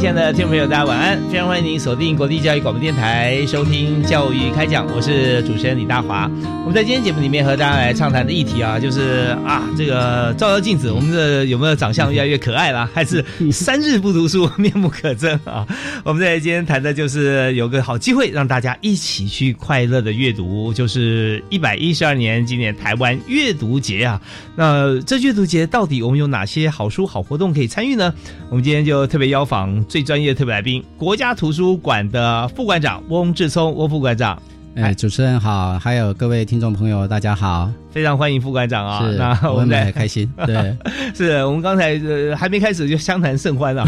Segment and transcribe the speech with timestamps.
[0.00, 1.20] 亲爱的听众朋友，大家晚安！
[1.28, 6.24] 非常欢迎您锁定国立教育广播电台，收听《教育开讲》，我是主持人李大华。
[6.60, 15.66] 我们在今天节目里面和大家来畅谈的议题啊，就是啊，这个照照镜子，我们的有没有长相越来越可爱了，还是三日不读书面目可憎啊？
[16.02, 24.18] 我们在今天谈的就是有个好机会，让大家一起去快乐的阅读，就是一百一十二年今年台湾阅读节啊。
[24.56, 28.14] 那这阅读节到底我们有哪些好书、好活动可以参与呢？
[28.48, 34.40] 我们今天就特别邀访最专业的特别来宾，国家图书馆的副馆长翁志聪，翁副馆长。
[34.76, 39.04] 哎，主持人好，还有各位听众朋友，大家好，非常欢迎副馆长啊！
[39.04, 40.32] 是，那我们很开心。
[40.46, 40.76] 对，
[41.12, 43.84] 是我们刚才呃还没开始就相谈甚欢啊。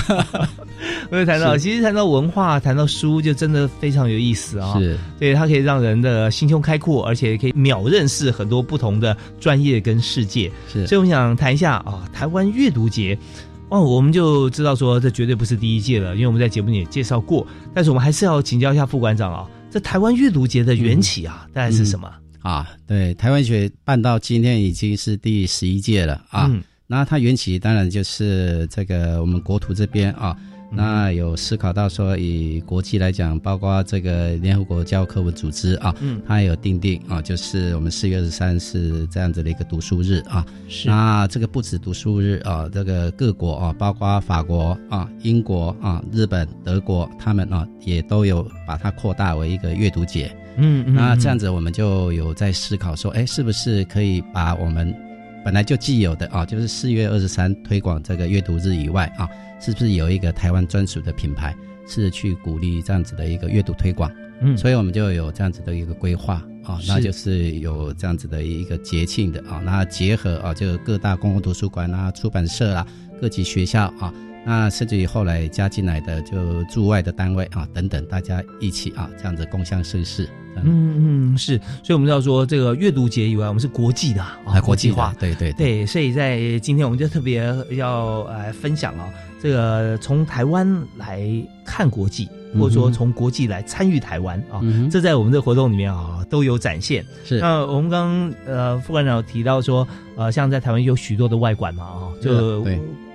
[1.09, 4.77] 我就谈到，其实谈到文化，谈到书，就真的非常有意思啊。
[4.77, 10.51] 是，对，它可以让人的心胸开阔，而且可以秒认识很多不同的专业跟世界。
[10.67, 13.17] 是，所以我们想谈一下啊，台湾阅读节。
[13.73, 17.47] 哦，我们就知道说这绝对不是第一届了，因为我们在节目里也介绍过。
[17.73, 19.49] 但是我们还是要请教一下副馆长啊。
[19.71, 22.07] 这台湾阅读节的缘起啊，大概是什么
[22.43, 22.69] 啊？
[22.87, 26.51] 对，台湾学办到今天已经是第十一届了啊。
[26.87, 30.37] 那它缘起当然就是这个我们国土这边啊。
[30.75, 40.45] 那有思考到说，以国际来讲，包括这个联合国教科文组织啊，嗯，它有定定啊，就是我们四月二十三是这样子的一个读书日啊。
[40.69, 40.89] 是。
[40.89, 50.35] 那这个不止读书日啊，这个各国啊，包括法国啊、英国啊、日本、德国，他们啊也都有把它扩大为一个阅读节。
[50.57, 50.95] 嗯嗯。
[50.95, 54.95] 那这样子，我们就有在思考说，哎，是不是可以把我们
[55.45, 59.29] 本来就既有的啊，就是四月二十三推广这个阅读日以外啊。
[59.63, 61.57] 是不是有一个台湾专属的品牌，
[61.87, 64.11] 是去鼓励这样子的一个阅读推广？
[64.41, 72.85] 嗯，所以我们就有这样子的一个规划啊，那就是有这样子的一个节庆的啊，那结合啊，就各大公共图书馆啊、出版社啊、
[73.21, 74.13] 各级学校啊，
[74.45, 80.29] 那甚至于后来加进来的就驻外的单位啊等等，大家一起啊，这样子共襄盛世。
[80.65, 89.09] 嗯嗯是，所以我们要说这个阅读节以外，我们是国际的啊，国际化，对对对，所以在今天我们就特别要来分享啊，
[89.43, 91.29] 这个从台湾来
[91.65, 97.05] 看国际，或者说从国际来参与台湾啊，这在我们的活动里面啊都有展现。
[97.25, 99.87] 是，那我们刚刚呃副馆长提到说，
[100.17, 102.65] 呃，像在台湾有许多的外馆嘛啊，就。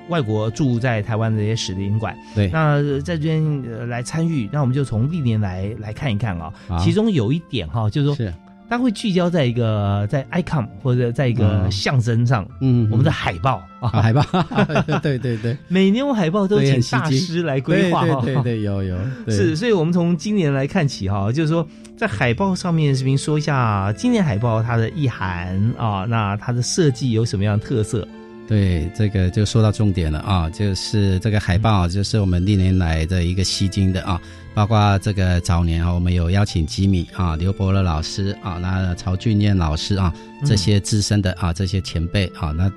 [0.10, 6.50] 外国住在台湾的这些使领馆，对，那在这边来参与，那我们就从历年来来看一看啊。
[6.80, 8.32] 其中有一点哈，就是说，
[8.70, 13.62] 它会聚焦在一个在 icon 或者在一个象征上，嗯，我们的海报。
[13.80, 14.24] 啊，海报，
[15.04, 18.98] 对对对，每年我海报都请大师来规划，对对对，有有
[19.30, 21.64] 是，所以我们从今年来看起哈，就是说
[21.96, 26.06] 在海报上面是不是说一下今年海报它的意涵啊？
[26.10, 28.08] 那它的设计有什么样的特色？
[28.48, 34.20] 对，这个就说到重点了啊，就是这个海报，就是我们历年来的一个吸睛的啊，
[34.54, 40.14] 包括这个早年啊，我们有邀请吉米啊、刘伯乐老师啊、那曹俊彦老师啊
[40.46, 42.72] 这些资深的啊这些前辈啊那。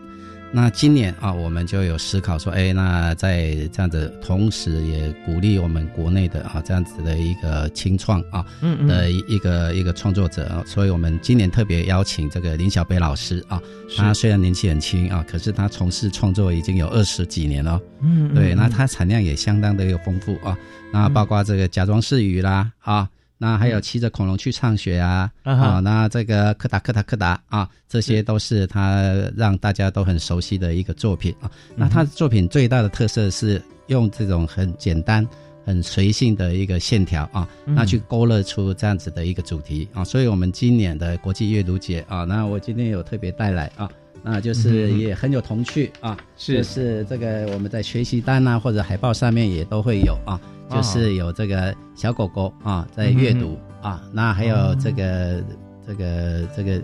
[0.53, 13.62] 那今年啊，我们就有思考说，哎，那在这样子，同时也鼓励我们国内的啊这样子的一个清创啊，嗯的一个一个创作者，所以我们今年特别邀请这个林小北老师啊，
[13.97, 20.58] 他虽然年纪很轻啊，可是他从事创作已经有二十几年了，嗯，对，那他产量也相当的有丰富啊，
[20.93, 23.08] 那包括这个假装是鱼啦啊。
[23.42, 29.02] 那还有骑着恐龙去上学啊，啊，那这个柯达柯达柯达啊，这些都是他
[29.34, 31.50] 让大家都很熟悉的一个作品啊。
[31.75, 35.26] 那他的作品最大的特色是用这种很简单、
[35.64, 40.04] 很随性的一个线条啊，那去勾勒出这样子的一个主题啊。
[40.04, 43.90] 所以我们今年的国际阅读节啊，那我今天有特别带来啊，
[44.22, 46.62] 那就是也很有童趣啊，是。
[46.64, 50.40] 是这个我们在学习单啊或者海报上面也都会有啊。
[50.72, 55.43] 就是有这个小狗狗啊，在阅读啊，那还有这个
[55.84, 56.81] 这个这个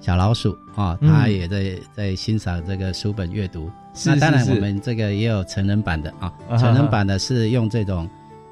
[0.00, 3.70] 小老鼠啊，它也在在欣赏这个书本阅读。
[3.94, 8.06] 是那当然，我们这个也有成人版的啊成人版的是用这种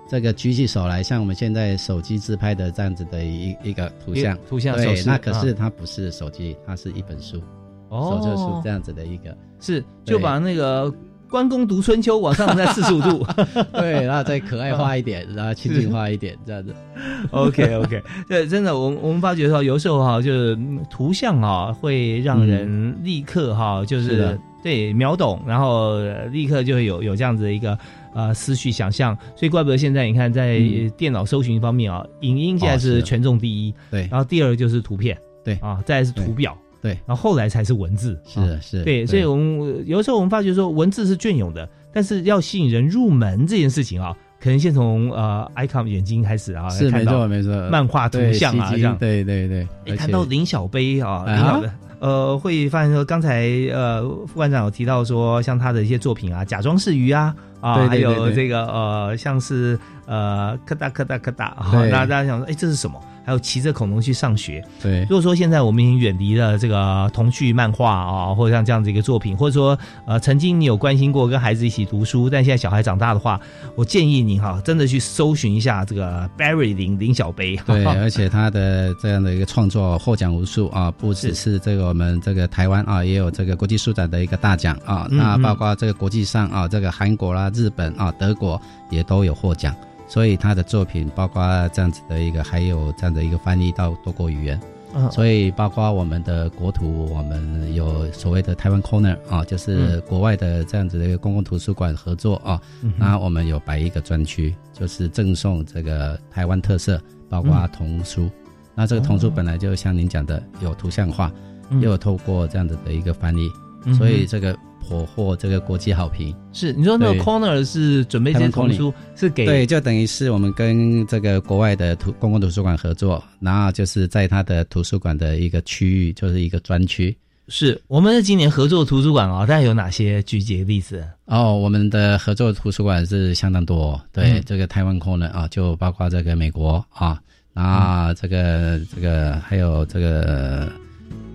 [0.08, 4.38] 这个举起手来，像我们现在手机自拍的这样子的一一个图像。
[4.48, 5.56] 图像对，那可是啊。
[5.58, 7.42] 它不是手机，它是一本书，哦
[7.90, 9.36] 手册书这样子的一个。
[9.58, 10.90] 是就把那个
[11.28, 13.26] 关公读春秋往上再四十五度。
[13.72, 16.74] 对，然后再可爱化一点，然后亲近化一点，这样子。
[17.30, 27.78] OK OK，对，真的，我我们发觉说有时候哈，就是嗯图像啊，会让人立刻哈，就是是对秒懂，然后呃立刻就会有有这样子的一个
[28.14, 35.54] 呃思绪想象，所以怪不得现在你看在嗯电脑搜寻方面啊，影音现在哦是权重第一，对，然后第二就是图片，对。
[35.56, 38.84] 啊，再来是图表，对然后后来才是文字，啊是的是。
[38.84, 48.96] 对，所以我们有的时候我们发觉说文字是隽永的，但是要吸引人入门这件事情啊，可能先从呃 icon 眼睛开始啊，是没错没错，漫画图像啊，这样。
[48.98, 49.96] 对对对。
[49.96, 51.68] 谈到林小杯啊，啊林小杯，
[52.00, 61.54] 呃，会发现说，刚才呃副馆长有提到说，像他的一些作品啊，假装是鱼啊，啊，还有这个呃，像是呃，咔哒咔哒咔哒，
[61.90, 62.98] 那大家想说，哎，这是什么？
[63.30, 64.60] 还有骑着恐龙去上学。
[64.82, 73.40] 对如果说现在我们已经远离了这个童趣漫画啊，或者像这样子一个作品，或者说呃曾经你有关心过跟孩子一起读书，但现在小孩长大的话，
[73.76, 77.56] 我建议你哈，真的去搜寻一下这个 Barry 林林小杯。
[77.64, 88.60] 对， 而且他的这样的一个创作获奖无数啊，不只是这个我们这个台湾啊，也有这个国际书展的一个大奖啊，嗯嗯那包括这个国际上啊，这个韩国啦、日本啊、德国
[88.90, 89.72] 也都有获奖。
[90.10, 94.60] 所以他的作品包括这样子的一个，还有这样的一个翻译到多国语言。
[94.92, 102.60] 嗯所以包括我们的国图，我们有所谓的台湾 Corner 啊，就是国外的这样子的一个公共图书馆合作啊。
[102.82, 108.28] 嗯那我们有摆一个专区，就是赠送这个台湾特色，包括童书。
[108.74, 111.32] 那这个童书本来就像您讲的，有图像化，
[111.70, 113.48] 嗯又有透过这样子的一个翻译，
[113.84, 116.34] 嗯所以这个颇获这个国际好评。
[116.52, 127.16] 是你说那个 corner 是准备这些台湾童书是给对，就等于是我们跟这个国外的图公共图书馆合作，然后就是在它的图书馆的一个区域，就是一个专区。
[127.52, 131.04] 是我们今年合作图书馆啊，大概有哪些具体的例子？
[131.24, 137.20] 哦，我们的合作图书馆是相当多、哦，对，嗯这个台湾 corner 啊，就包括这个美国啊，
[137.52, 140.70] 那这个、这个还有这个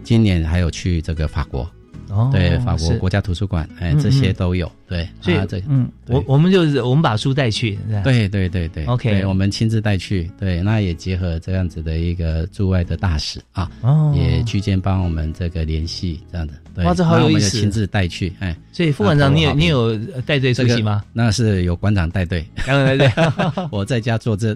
[0.06, 1.70] 今年还有去这个法国，
[2.10, 6.16] 哦对，法国国家图书馆，哎嗯，这些都有，对，所以啊这嗯，对。
[6.16, 17.52] 我我们就是我们把书带去，对对对对 OK 对我们亲自带去，对，那也结合这样子的一个驻外的大使啊，哦，也居间帮我们这个联系这样的，对，哇这好有那我们意思。
[17.52, 21.04] 就亲自带去，哎，所以副馆长，你有你有呃带队出这个席吗？
[21.14, 23.10] 那是有馆长带队，当然对，
[23.72, 24.56] 我在家坐镇。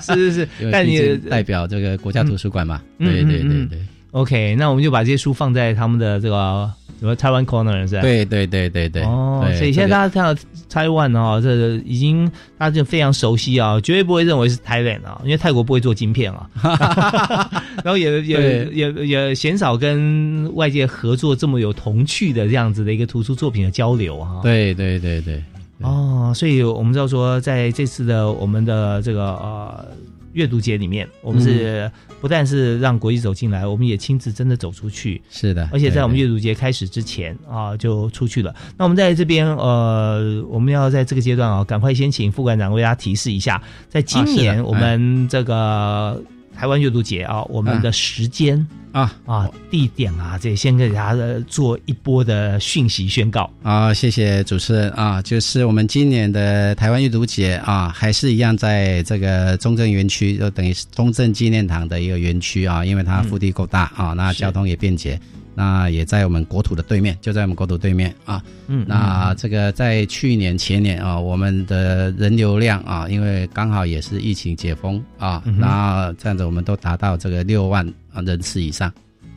[0.00, 0.48] 是 是是。
[0.72, 3.78] 但你代表这个国家图书馆嘛，嗯对对对对
[4.12, 8.00] OK，那我们就把这些书放在他们的这个什么台湾 corner 是吧？
[8.00, 9.02] 对对对对对。
[9.02, 12.26] 哦，所以现在大家看到台湾哦，这已经
[12.56, 16.48] 大家就非常熟悉啊，绝对不会认为是 Thailand 啊，因为泰国不会做晶片啊，
[17.84, 24.40] 然后也也也也鲜少跟外界合作这么有童趣的这样子的一个图书作品的交流啊。
[24.42, 25.42] 对对对对，
[25.82, 29.84] 哦，所以我们知道说，在这次的我们的这个呃
[30.32, 31.90] 阅读节里面，我们是
[32.20, 35.68] 不但是让国际走进来，我们也亲自真的走出去，是的。
[35.72, 38.54] 而且在我们阅读节开始之前啊，就出去了。
[38.76, 46.22] 那我们在这边呃，我们要在这个阶段啊，赶快先请副馆长为大家提示一下，在今年我们这个
[46.58, 53.48] 台湾阅读节啊，我们的时间啊啊、地点啊，这先给大家呃做一波的讯息宣告。
[53.62, 65.20] 啊，谢谢主持人啊，就是我们今年的台湾阅读节啊，还是一样在这个中正园区，就等于是中正纪念堂的一个园区啊，因为它腹地够大啊，那交通也便捷。
[65.58, 68.40] 那也在我们国土的对面，就在我们国土对面啊。
[68.68, 78.88] 嗯，那这个在去年前年啊，我们的人流量啊，因为刚好也是疫情解封啊，嗯哼那这样子我们都达到这个六万啊人次以上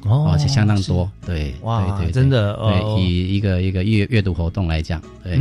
[0.04, 1.12] 哦而且相当多。
[1.25, 2.56] 对，哇对真的
[3.00, 5.38] 以一个一个阅阅读活动来讲，对，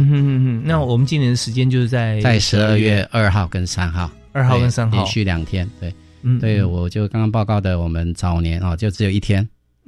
[0.65, 5.69] 那我们今年的时间就是在在十二月二号跟三号，二号跟对三号连，续两天。
[5.79, 9.47] 对，嗯对，我就刚刚报告的，我们早年啊就只有一天。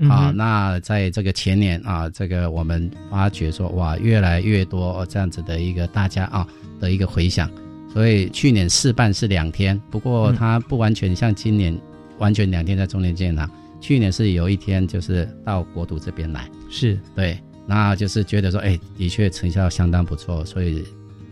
[0.09, 6.47] 啊，那在这个前年啊，这个我们发觉说，哇，越来越多这样子的一个大家啊
[6.81, 7.49] 的一个回响，
[7.93, 10.37] 所以去年试办是两天，不过嗯。
[10.37, 11.79] 它不完全像今年
[12.19, 13.49] 完全两天在中年建堂，
[13.81, 16.99] 去年是有一天就是到国土这边来，是。
[17.15, 20.83] 对，那就是觉得说，哎，的确成效相当不错，所以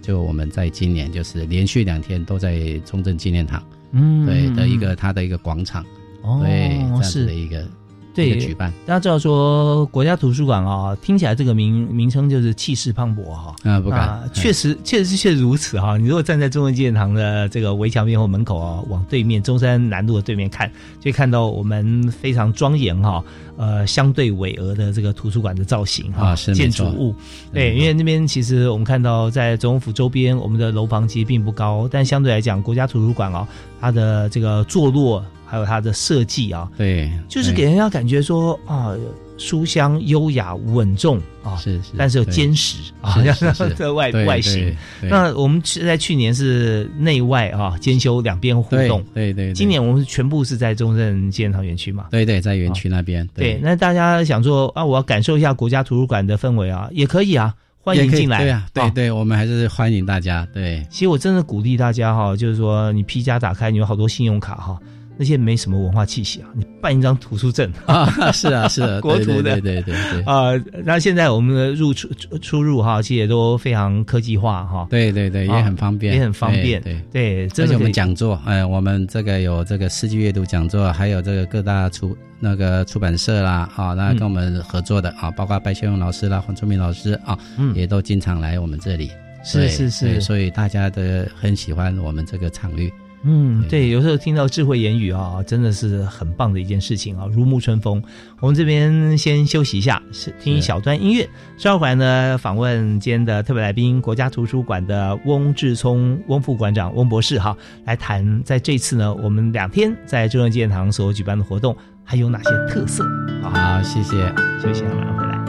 [0.02, 3.62] 就我们在今年就是连续两天都在中正纪念堂，
[3.93, 4.26] 嗯。
[4.26, 5.85] 对的一个它的一个广场，
[6.23, 7.67] 哦对，这样子的一个
[8.12, 13.55] 对举办大家知道说国家图书馆啊，听起来这个名名称就是气势磅礴哈。
[13.64, 15.97] 啊，不敢啊，，确实，确实确实如此哈。
[15.97, 23.23] 你如果站在中文纪念堂的这个围墙边或门口啊，往对面中山南路的对面看，就看到我们非常庄严哈，
[23.61, 27.14] 呃，相对巍峨的这个图书馆的造型哈，建筑物。
[27.52, 33.47] 对，因为那边其实我们看到在总统府周边，我们的楼房其实并不高，但相对来讲，国家图书馆哦，
[33.79, 38.97] 它的这个坐落还有它的设计啊，对，就是给人家感觉说啊，
[39.40, 43.75] 书香、优雅、稳重啊，是是，但是又坚实啊，是像是是。
[43.75, 52.09] 这外外形。，那我们是在去年是内外啊兼修两边互动，对对，对今年我们全部是在中正纪念堂园区嘛。
[52.11, 58.40] 对对在园区那边，对，那大家想说啊，我要感受一下国家图书馆的氛围啊，也可以啊，欢迎进来。
[58.42, 58.92] 对啊，对啊。
[58.94, 64.78] 对，我们还是欢迎大家，对，其实我真的鼓励大家哈，就是说你 P 加打开，你有好多信用卡哈，
[65.20, 70.52] 那些没什么文化气息啊，你办一张图书证啊，是啊是啊， 对国图的对对对啊。
[70.82, 74.86] 那现在我们的入出出出入哈，其实也都非常科技化哈。
[74.88, 76.98] 对对对，啊也很方便，也很方便对。
[77.12, 89.10] 对，而且我们讲座，哎，我们这个有这个世纪阅读讲座，还有这个各大出那个出版社啦，啊，那嗯跟我们合作的啊，包括白先勇老师啦、黄春明老师啊，嗯也都经常来我们这里。
[89.44, 91.02] 是是是所以大家都
[91.38, 92.90] 很喜欢我们这个场域。
[93.22, 98.02] 嗯，对，有时候听到智慧言语啊，真的是很棒的一件事情啊，如沐春风。
[98.40, 101.28] 我们这边先休息一下，是听一小段音乐。
[101.58, 113.04] 稍后回来呢，访问今天的特别来宾，国家图书馆的翁志聪翁副馆长翁博士哈，来谈在这次呢，我们两天在中央纪念堂所举办的活动还有哪些特色
[113.42, 113.76] 啊？
[113.76, 114.16] 好，谢谢。
[114.62, 115.39] 休息一下，马上回来。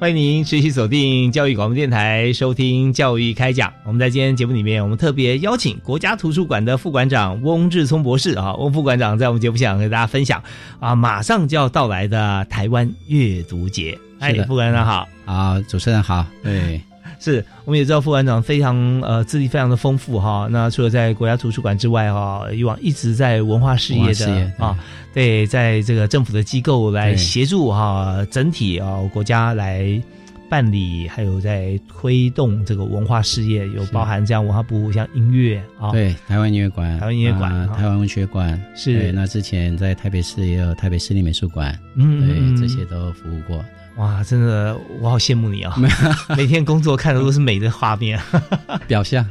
[0.00, 3.72] 欢迎您持续锁定教育广播电台，收听教育开讲。
[3.82, 10.40] 我们在今天节目里面，我们特别邀请国家图书馆的副馆长翁志聪博士啊，翁副馆长在我们节目上跟大家分享
[10.78, 13.98] 啊，马上就要到来的台湾阅读节。
[14.20, 15.08] 哎副馆长好。
[15.24, 16.24] 啊，主持人好。
[16.44, 16.80] 对，
[17.18, 20.46] 是，我们也知道副馆长非常呃资历非常的丰富哈。
[20.48, 24.78] 那除了在国家图书馆之外哈，以往一直在文化事业的业啊，
[25.18, 30.00] 对，在这个政府的机构来协助哈整体啊国家来
[30.48, 38.62] 办理，还有在推动这个文化事业，有包含这样文化部像音乐啊，对，台湾音乐馆，台湾音乐馆台湾文学馆。
[38.76, 38.96] 是。
[38.96, 42.56] 对那之前在台北市也有台北市立美术馆，对，嗯嗯嗯。
[42.56, 43.64] 这些都服务过。
[43.98, 45.74] 哇，真的我好羡慕你啊！
[46.36, 48.18] 每天工作看的都是美的画面，
[48.86, 49.28] 表象，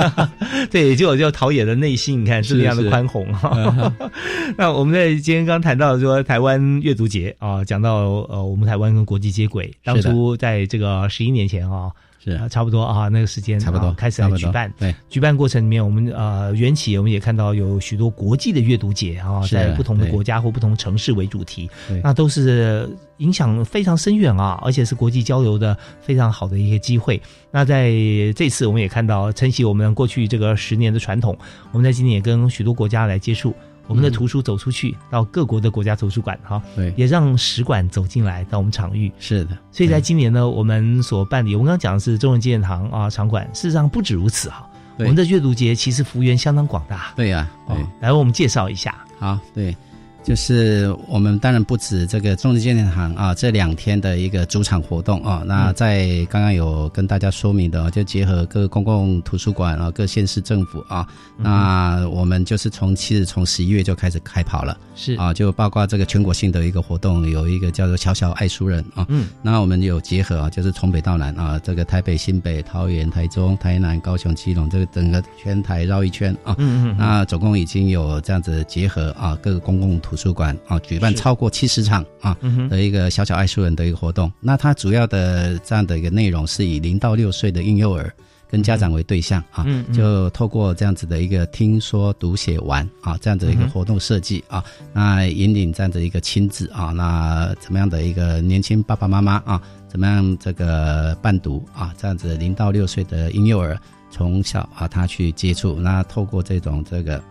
[0.70, 3.32] 对，就有就陶冶的内心，你看是是那样的宽宏。
[3.34, 3.52] 哈。
[3.54, 4.10] 嗯
[4.56, 11.90] 那我们在今天刚谈到说台湾阅读节啊，讲到呃我们台湾跟国际接轨，当初在这个十一年前啊，
[12.22, 14.72] 是啊差不多啊那个时间差不多啊开始来举办。
[14.78, 27.20] 对，举办过程里面，我们呃缘起我们也看到有许多国际的阅读节啊，在不同的国家或不同城市为主题，对那都是影响非常深远啊，而且是国际交流的非常好的一些机会。
[27.50, 27.90] 那在
[28.36, 31.36] 这次我们也看到，承袭我们过去这个十年的传统，
[31.72, 33.54] 我们在今年也跟许多国家来接触。
[33.86, 39.10] 我们的嗯图书走出去，到各国的国家图书馆哈，对，也让使馆走进来到我们场域。
[39.18, 39.58] 是的。
[39.72, 44.66] 所以在今年呢，我们所办理，我们刚刚讲的是中文纪念堂啊场馆，事实上不止如此哈。
[44.98, 47.12] 我们的阅读节其实幅员相当广大。
[47.16, 48.94] 对呀，哦对，，来为我们介绍一下。
[49.18, 49.74] 好，对，
[50.22, 55.42] 就是我们当然不止这个中正纪念堂啊，这两天的一个主场活动啊。
[55.46, 69.06] 那在刚刚有跟大家说明的啊，就结合各公共图书馆啊、各县市政府啊，那我们就是从其实从十一月就开始开跑了是啊，就包括这个全国性的一个活动，有一个叫做“小小爱书人”啊。
[69.08, 76.54] 嗯，那我们有结合啊，就是从北到南啊，这个台北、新北、桃园、台中、台南、高雄、基隆，这个整个全台绕一圈啊。
[76.58, 84.30] 嗯嗯嗯，那总共已经有这样子结合啊，各个公共图书馆啊，举办超过七十场啊嗯，的一个小小爱书人的一个活动。
[84.40, 88.12] 那它主要的这样的一个内容是以零到六岁的婴幼儿
[88.48, 89.94] 跟家长为对象啊，嗯嗯。
[89.94, 103.78] 就透过这样子的一个听说读写玩啊这样的一个活动设计啊，那引领这样的一个亲子啊，那怎么样的一个年轻爸爸妈妈啊，怎么样这个伴读啊，这样子零到六岁的婴幼儿
[104.10, 107.22] 从小啊他去接触，那透过这种这个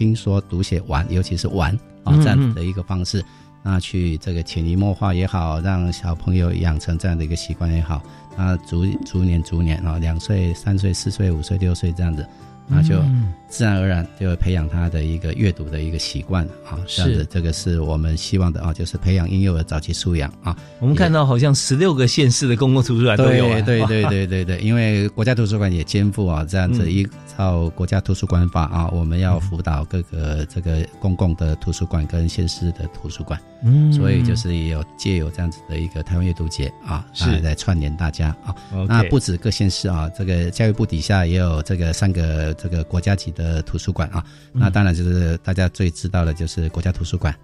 [0.00, 3.22] 听说读写玩，尤其是玩啊嗯这样子的一个方式。
[3.62, 8.02] 那去这个潜移默化也好，让小朋友养成这样的一个习惯也好，
[8.34, 12.26] 那逐逐年逐年啊，两岁、三岁、四岁、五岁、六岁这样子，
[12.66, 20.56] 那就嗯自然而然就会培养他的一个阅读的一个习惯啊，这样是子，这个是我们希望的啊，就是培养婴幼儿早期素养啊。
[20.78, 38.54] 我们看到好像十六个县市的公共图书馆都有、啊，对对对对对对，因为国家图书馆也肩负啊这样子嗯依照国家图书馆法啊，我们要辅导各个这个公共的图书馆跟县市的图书馆，嗯所以就是也有借有这样子的一个台湾阅读节啊，是来来串联大家啊。
[38.86, 44.24] 那不止各县市啊，这个教育部底下也有这个三个这个国家级的图书馆啊。
[44.52, 47.34] 那当然就是大家最知道的就是国家图书馆，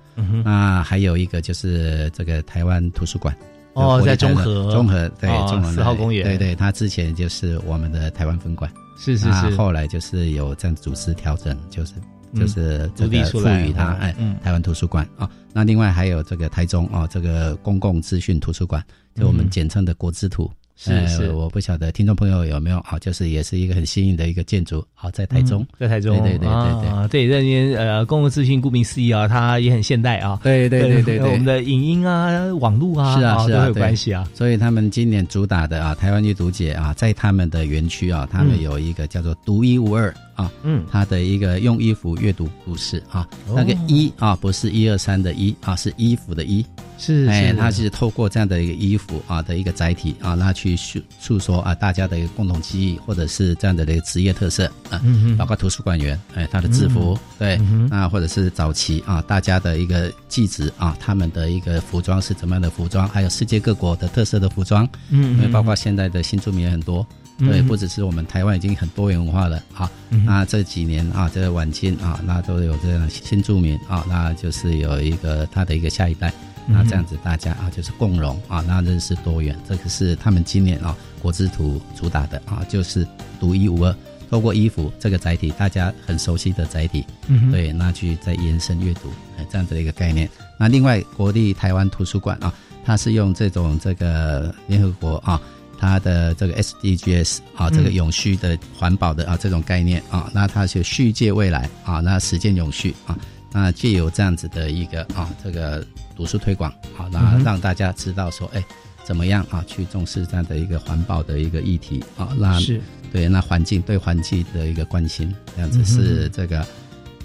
[0.45, 3.37] 那还有一个就是这个台湾图书馆。
[3.75, 4.73] 哦在中和。
[4.73, 6.25] 中和对哦中和四号公园。
[6.25, 11.93] 对对，它之前就是我们的台湾分馆，是是是，后来就是有这样组织调整，就是
[12.33, 15.29] 嗯就是这个赋予它嗯哎嗯台湾图书馆啊。
[15.53, 18.83] 那另外还有这个台中啊这个公共资讯图书馆，
[19.15, 19.51] 就我们嗯。
[19.51, 20.51] 简称的国资图。
[20.77, 21.31] 是呃是。
[21.33, 26.89] 我不晓得听众朋友有没有啊，就是也是一个很新颖的一个建筑，好在台中嗯，在台中，对对对对对。
[26.89, 46.65] 啊，对，这边呃，公共资讯顾名思义啊，它也很现代啊， 对对对对对，我们的影音啊、网络啊，是啊是啊都有关系啊，所以他们今年主打的啊，台湾阅读节啊，在他们的园区啊，他们有一个叫做独一无二啊，嗯，它的一个用衣服阅读故事啊，哦那个一啊不是一二三的一啊，是衣服的衣，
[46.99, 55.37] 是哎，是，它是透过这样的一个衣服啊的一个载体啊，那去诉诉说啊大家的一个共同记忆，或者是这样的一个职业特色啊，嗯哼。
[55.37, 57.89] 包括图书馆员，哎，他的制服，对，嗯哼。
[57.91, 67.07] 那或者是早期啊，大家的一个记职啊，他们的一个服装是怎么样的服装，还有世界各国的特色的服装，嗯因为包括现在的新住民也很多，
[67.39, 67.49] 嗯。
[67.51, 69.91] 对，不只是我们台湾已经很多元文化了啊。
[70.11, 76.33] 嗯那这几年啊，这个晚清啊，那都有这样的新住民啊，那就是有一个他的一个下一代。
[76.67, 83.07] 嗯那这样子大家啊，就是共荣啊，那认识多元，这个是他们今年啊国之图主打的啊，就是
[83.41, 83.95] 独一无二。
[84.29, 90.29] 透过衣服这个载体，大家很熟悉的载体，嗯对，那去再延伸阅读，哎，这样子的一个概念。
[90.59, 92.53] 那另外，国立台湾图书馆啊，
[92.85, 95.41] 它是用这种这个联合国啊，
[95.79, 103.17] 它的这个 SDGs 啊，这个永续的环保的啊这种概念啊，那它是续借未来啊，那实践永续啊，
[103.53, 108.65] 那借由这样子的一个啊这个读书推广好，那让大家知道说，哎。
[109.07, 109.63] 怎么样啊？
[109.69, 112.29] 去重视这样的一个环保的一个议题啊？
[112.37, 112.81] 那是。
[113.13, 116.67] 对，那环境对环境的一个关心，这样子是这个、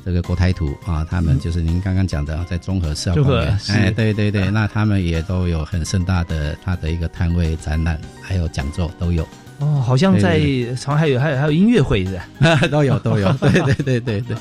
[0.05, 12.67] 这个国台图啊，他们就是您刚刚讲的，啊在中和四号中和公园，哎，对对对，那他们也都有很盛大的他的一个摊位展览，还有讲座都有，哦，好像在对好像还有还有还有音乐会是吧？
[12.67, 14.37] 都 有都有，对对对对对，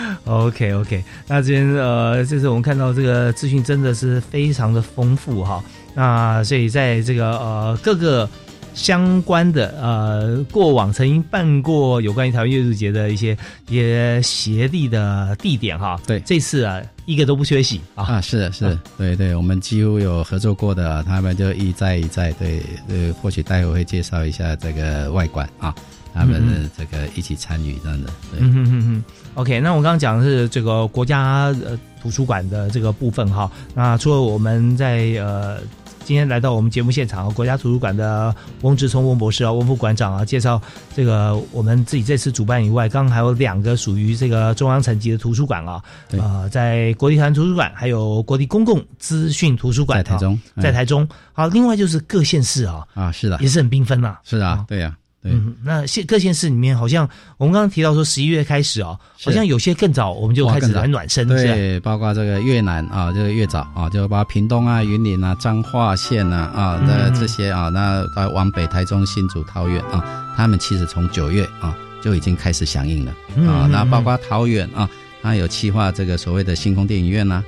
[0.24, 5.62] OK OK，那这边呃，这次我们看到这个资讯真的是非常的丰富哈。
[5.94, 8.28] 那所以在这个呃各个
[8.72, 13.36] 相关的呃过往曾经办过有关于台湾阅读节的一些
[13.68, 18.04] 一些协力的地点哈，对这次啊一个都不缺席啊。
[18.04, 25.74] 啊，是是，对对，我们几乎有合作过的，他们就一再一再，对对，或许待会会介绍一下这个外观啊，
[26.14, 28.38] 他们嗯这个一起参与这样的，对。
[28.40, 29.04] 嗯哼哼哼
[29.40, 33.50] ，OK，那我刚刚讲的是这个国家呃图书馆的这个部分哈。
[33.74, 35.58] 那除了我们在呃
[36.02, 40.60] 今天来到我们节目现场，国家图书馆的翁志聪翁博士啊，翁副馆长啊，介绍
[40.94, 51.08] 这个我们自己这次主办以外，刚刚还有两个属于这个中央层级的图书馆啊，对呃，在国立台湾图书馆，还有国立公共资讯图书馆，在台中啊在嗯台中。
[51.32, 54.16] 好，另外就是各县市啊，啊，是的，也是很缤纷呐。
[54.24, 67.14] 是啊啊，对呀、对，嗯，那县各县市里面，好像我们刚刚提到说十一月开始哦，好像有些更早，我们就开始来暖身，对，包括这个越南啊，这个越早啊，就包括屏东啊、云林啊、彰化县啊啊的嗯。
[67.20, 73.70] 这些啊，那到往北台中、新竹、桃园啊，他们其实从九月啊就已经开始响应了嗯啊嗯。
[73.70, 74.88] 那包括桃园啊，
[75.22, 77.44] 它有企划这个所谓的星空电影院呐、啊，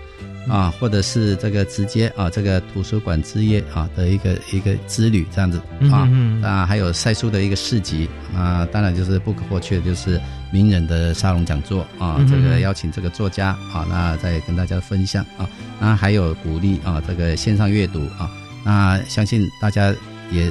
[0.79, 6.09] 或者是这个直接啊，这个图书馆之夜啊的一个一个之旅这样子啊，
[6.43, 10.21] 啊，还有赛书的一个市集啊，当然就是不可或缺的就是
[10.53, 15.49] 名人的沙龙讲座啊，嗯这个邀请这个作家啊，那再跟大家分享啊，
[15.81, 18.31] 那还有鼓励啊这个线上阅读啊，
[18.65, 19.95] 那相信大家
[20.31, 20.51] 也。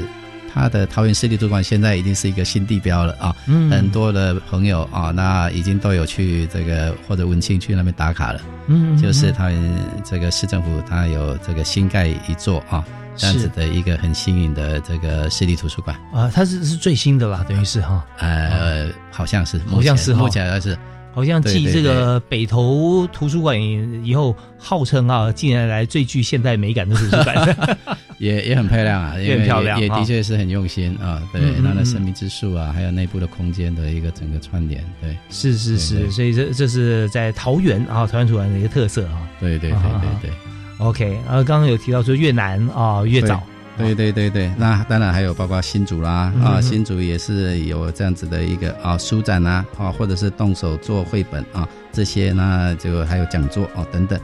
[0.54, 3.70] 他的桃园市立图书馆现在已经是一个新地标了啊，嗯。
[3.72, 8.42] 很多的朋友啊，那已经都有去这个或者文青去那边打卡了。
[8.68, 12.84] 嗯，嗯就是他们这个市政府，它有这个新盖一座啊，
[13.16, 15.96] 这样子的一个很新颖的这个市立图书馆。
[16.14, 20.20] 啊，它是是最新的啦，等于是哈，呃，好像是，好像是哈。
[20.20, 20.78] 目前是。
[21.14, 27.58] 好像继这个北投图书馆以后，号称啊近年来最具现代美感的图书馆。
[28.22, 31.20] 也也很漂亮啊，也很漂亮啊也的确是很用心啊。
[31.34, 35.18] 对那那生命之树啊，还有内部的空间的一个整个串联，对。
[35.32, 39.28] 是是是，所以这这是在桃园啊，桃园土玩的一个特色啊。
[39.40, 40.38] 对对对啊对对。
[40.78, 43.42] OK，然后刚刚有提到说越南啊越早，
[43.76, 54.20] 对对对对，那当然还有包括新竹啦嗯啊，新竹也是有这样子的一个啊书展啊啊，或者是动手做绘本啊这些，那就还有讲座啊等等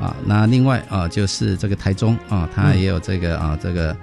[0.00, 0.16] 啊。
[0.24, 3.96] 那另外啊就是这个台中啊，它嗯也有这个啊这个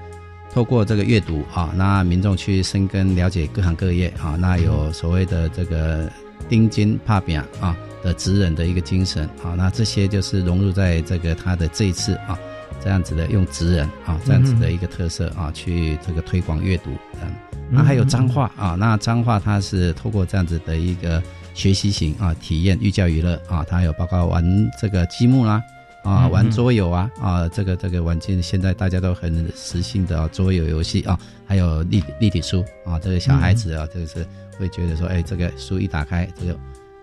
[0.53, 6.09] 透过这个阅读啊，那民众去深耕了解各行各业啊，那有所谓的这个
[6.47, 12.37] 钉金怕扁啊的职人的一个精神啊，那这些就是融入在这个他的这一次啊。
[12.83, 17.31] 这样子的用职人啊，这样子的一个特色啊，去这个推广阅读这样。
[17.67, 21.23] 那还有彰化啊，那彰化它是透过这样子的一个
[21.55, 24.43] 学习型啊体验寓教于乐啊，它有包括玩
[24.79, 25.59] 这个积木啦。
[26.05, 34.25] 啊，嗯玩桌游啊，啊，这个这个玩进现在大家都很时兴的、啊、桌游游戏啊，还有立立体书啊，这个小孩子啊，这个是
[34.57, 36.59] 会觉得说，哎，这个书一打开，这个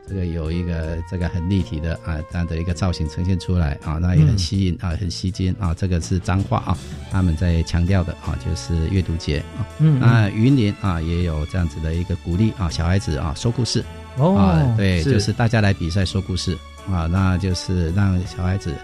[0.09, 6.79] 这个有一个这个很立体的啊这样的一个造型呈现出来啊，那也很吸引啊，很吸睛啊，这个是脏话啊，
[7.11, 9.67] 他们在强调的啊，就是阅读节啊。
[9.79, 13.85] 嗯，那云林啊也有这样子的一个鼓励啊，小孩子啊说故事
[14.17, 16.57] 哦啊，，对，就是大家来比赛说故事
[16.91, 18.75] 啊，那就是让小孩子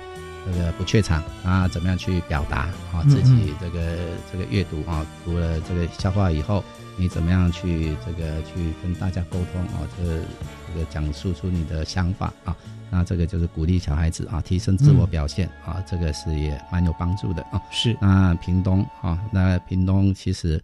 [0.50, 2.61] 这个不怯场啊，怎么样去表达
[2.92, 3.98] 啊嗯自己这个
[4.32, 6.64] 这个阅读啊，读了这个消化以后，
[6.96, 10.20] 你怎么样去这个去跟大家沟通啊，这个
[10.66, 12.56] 这个讲述出你的想法啊，
[12.90, 17.61] 那这个就是鼓励小孩子啊提升自我表现啊，这个是也蛮有帮助的啊。
[17.70, 17.94] 是。
[18.00, 20.62] 那屏东啊，那屏东其实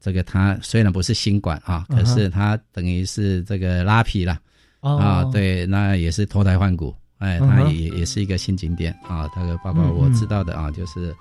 [0.00, 4.36] 这个他虽然不是新馆啊，可是他等于是这个拉皮啦、
[4.80, 4.96] 哦。
[4.98, 7.74] 啊，，对，那也是脱胎换骨，哎，它嗯哼。
[7.74, 9.26] 也也是一个新景点啊。
[9.34, 11.14] 它个包括嗯我知道的啊，就是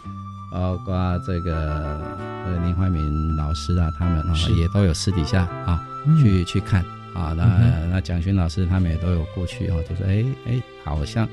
[0.51, 0.93] 包括
[1.25, 2.01] 这个
[2.45, 6.21] 这个林怀民老师啊，他们啊也都有私底下啊嗯。
[6.21, 6.83] 去去看
[7.13, 7.33] 啊。
[7.37, 11.27] 那嗯那蒋勋老师他们也都有过去啊，就说哎哎，好像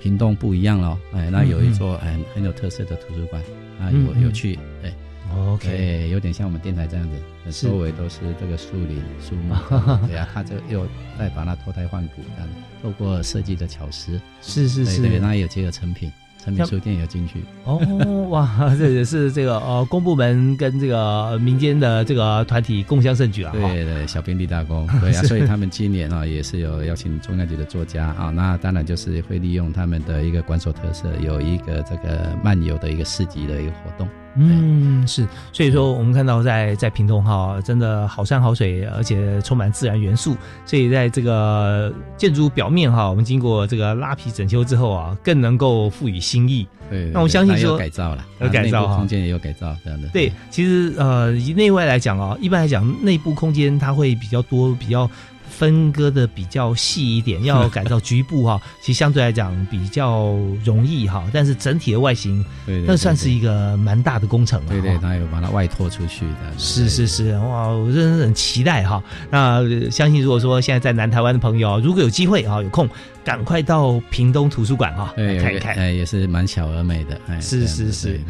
[0.00, 3.42] 屏东不一样了，哎，那有一座很很有特色的图书馆
[3.80, 4.58] 啊，有有去，
[5.34, 5.44] 对。
[5.54, 7.08] OK，对，有点像我们电台这样
[7.50, 9.54] 子，周围都是这个树林、树木。
[10.08, 10.86] 对啊，他就又
[11.18, 16.10] 再把它脱胎换骨，这样子，透过设计的巧思，是是是，对对，那也有结合成品，
[16.42, 17.42] 成品书店有进去。
[17.64, 17.78] 哦，
[18.30, 34.08] 哇， 这也是这个呃公部门跟这个民间的这个团体共襄盛举啊，哈对对，小兵立大功，对啊，所以他们今年啊也是有邀请重量级的作家啊，那当然就是会利用他们的一个馆所特色，有一个这个漫游的一个市集的一个活动。
[34.36, 46.66] 嗯，是，所以说我们看到在在屏东哈，真的好山好水，而且充满自然元素，所以在这个建筑表面哈，我们经过这个拉皮整修之后啊，更能够赋予新意。
[46.90, 50.08] 对，对那我相信有说改造了，有改造空间也有改造，这样的。
[50.08, 55.08] 对，其实呃，以内外来讲啊，一般来讲，内部空间它会比较多，比较
[55.56, 64.70] 分割的比较细一点，要改造局部哈， 其实相对来讲比较容易哈，但是整体的外形，对，对那算是一个蛮大的工程了。
[64.70, 66.58] 对对，哈它有把它外拓出去的。
[66.58, 69.02] 是是是，哇，我真的很期待哈。
[69.30, 72.88] 那呃相信如果说现在在南台湾的朋友，如果有机会啊，有空
[73.24, 75.74] 赶快到屏东图书馆哈对，来看一看。
[75.76, 78.20] 哎，也是蛮巧而美的，哎，是是是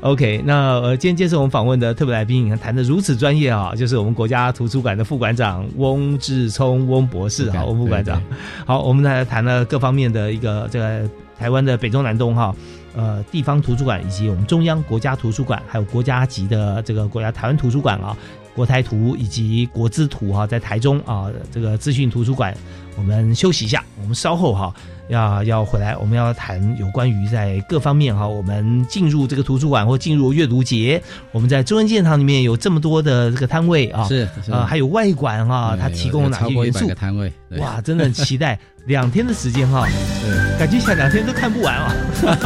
[0.00, 8.22] OK，那呃，今天接受我们访问的特别来宾，你看谈的如此专业啊，就是我们国家图书馆的副馆长翁志聪翁博士哈，翁副馆长。
[8.64, 12.54] 好，我们来谈了各方面的一个这个台湾的北中南东哈，
[12.94, 18.16] 呃，地方图书馆以及我们中央国家图书馆，还有国家级的这个国家台湾图书馆啊，
[18.54, 22.56] 国台图以及国资图哈，在台中啊这个资讯图书馆，
[22.96, 24.74] 我们休息一下，我们稍后哈。
[25.08, 36.92] 要要回来，我们要谈有关于在各方面哈，我们进入这个图书馆或进入阅读节，我们在中央纪念堂里面有这么多的这个摊位啊，是是呃，还有外馆啊，对它提供了哪些元素？
[36.92, 40.58] 摊位，哇，真的很期待两天的时间哈，对。
[40.58, 41.94] 感觉起来两天都看不完啊。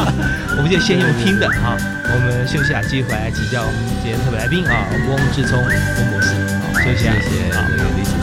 [0.55, 1.75] 我们就先用听的哈，
[2.13, 8.20] 我们休息一下，继续回来请教我们今天特别来宾啊，翁志聪翁博士，好，休息一下，谢谢好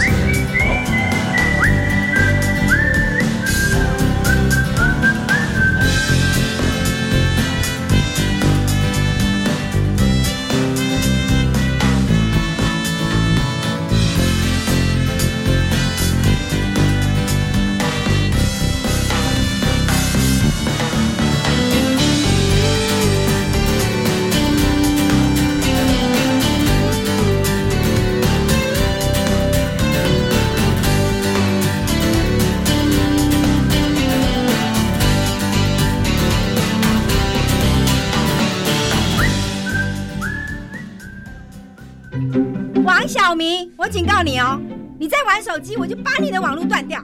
[45.59, 47.03] 手机，我就把你的网络断掉。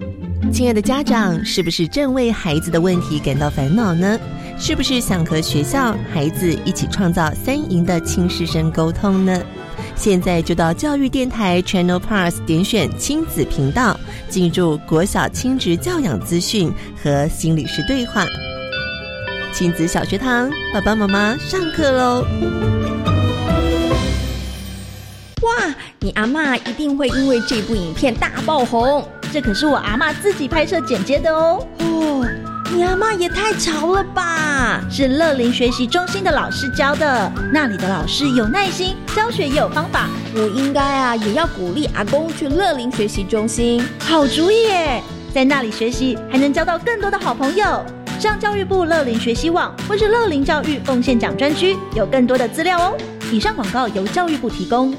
[0.52, 4.16] 亲爱的家长，是不是正为孩子的问题感到烦恼呢？
[4.56, 9.42] 是不是想和学校、孩子一起创造三赢的亲师生沟通呢？
[9.96, 18.24] 现在就到教育电台 Channel Plus 点选亲子频道，进入国小亲职教养资讯和心理师对话。
[19.52, 22.24] 亲子小学堂，爸爸妈妈上课喽！
[25.42, 31.66] 哇，你阿妈一定会因为这部影片大爆红，这可是我阿妈自己拍摄剪接的哦。
[31.78, 32.26] 哦，
[32.74, 34.82] 你阿妈也太潮了吧！
[34.90, 40.10] 是乐龄学习中心的老师教的，那里的老师有耐心，教学也有方法。
[40.34, 43.82] 我应该啊，也要鼓励阿公去乐龄学习中心。
[43.98, 47.82] 好主意耶，在那里学习还能交到更多的好朋友。
[48.20, 52.94] 上教育部乐龄学习网或是乐龄教育奉献奖专区，有更多的资料哦。
[53.32, 54.94] 以上广告由教育部提供。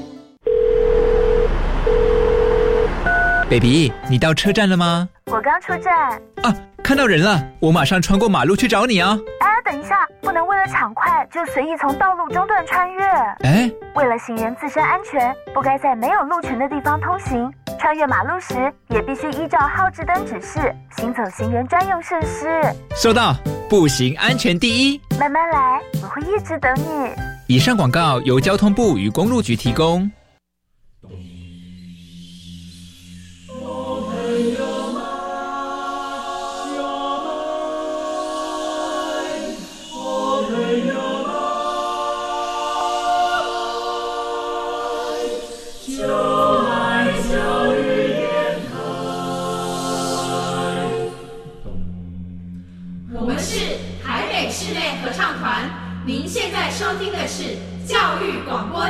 [3.48, 5.08] baby，你到车站了吗？
[5.26, 5.94] 我刚出站
[6.42, 9.16] 啊，看到人了，我马上穿过马路去找你啊！
[9.40, 13.04] 哎，等一下，不能为了抢快就随意从道路中段穿越。
[13.44, 17.52] 哎，为了行人自身安全，不该在没有路权的地方通行。
[17.78, 22.60] 穿越马路时，也必须依照号志灯指示行走行人专用设施。
[22.96, 23.36] 收到，
[23.68, 25.00] 步行安全第一。
[25.20, 27.10] 慢慢来，我会一直等你。
[27.46, 30.10] 以上广告由交通部与公路局提供。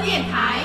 [0.07, 0.56] 电台。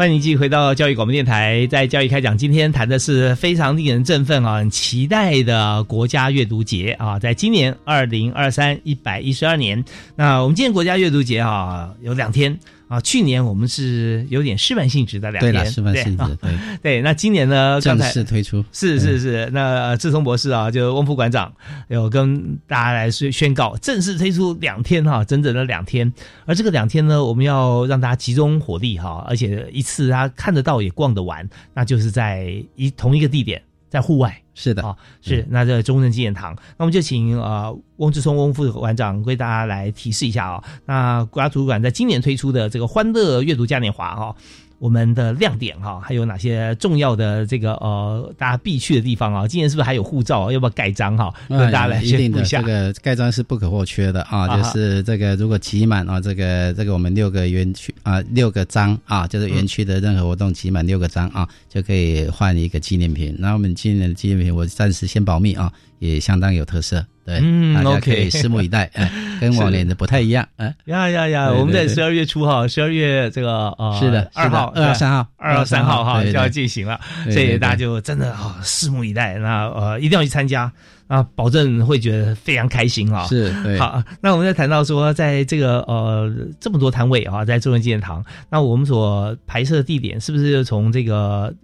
[0.00, 9.84] 欢迎继续回到教育广播电台，在教育开讲，今天谈的是非常令人振奋啊、很期待的国家阅读节啊，在今年二零二三一百一十二年，
[10.16, 12.58] 那我们今年国家阅读节啊有两天
[12.90, 21.54] 啊，去年我们是有点示范性质的两天，对了，示范性质，啊对， 对，那今年呢，正式推出，是是是，那呃志聪博士啊，就翁副馆长
[21.86, 26.12] 有跟大家来宣宣告，正式推出两天哈、整整的两天。
[26.46, 34.36] 而这个两天呢，我们要让大家集中火力哈、而且一次他看得到也逛得完，那就是在一同一个地点，在户外。
[34.62, 44.36] 是的，啊、是那这中正纪念堂，那我们就请呃翁志聪翁副馆长为大家来提示一下啊、那国家图书馆在今年推出的这个欢乐阅读嘉年华哈、
[44.80, 49.46] 我们的亮点哈、还有哪些重要的这个呃大家必去的地方啊？
[49.46, 50.40] 今年是不是还有护照？
[50.40, 52.66] 啊要不要盖章哈、跟大家来哎一定的，宣布一下这。
[52.66, 63.36] 个盖章是不可或缺的啊，啊就是这个如果集满啊，这个这个我们六个园区啊，六个章啊，就是园区的任何活动集满六个章啊，就可以换一个纪念品。
[63.38, 69.08] 那我们今年的纪念品我暂时先保密啊，也相当有特色，对，嗯大家 OK 可以拭目以待， 哎，
[69.40, 71.52] 跟往年的不太一样，哎，呀呀呀！
[71.52, 76.98] 我们在对十二月初哈，十二月这个呃是的二号、是的2号三号二号、三号哈就要进行了，
[77.30, 79.34] 所以大家就真的啊拭目以待。
[79.38, 80.70] 那呃一定要去参加，
[81.06, 83.24] 啊，保证会觉得非常开心啊。
[83.26, 91.54] 是对好，那我们在谈到说，在这个呃这么多摊位啊，在中文纪念堂，那我们所拍摄的地点是不是就从这个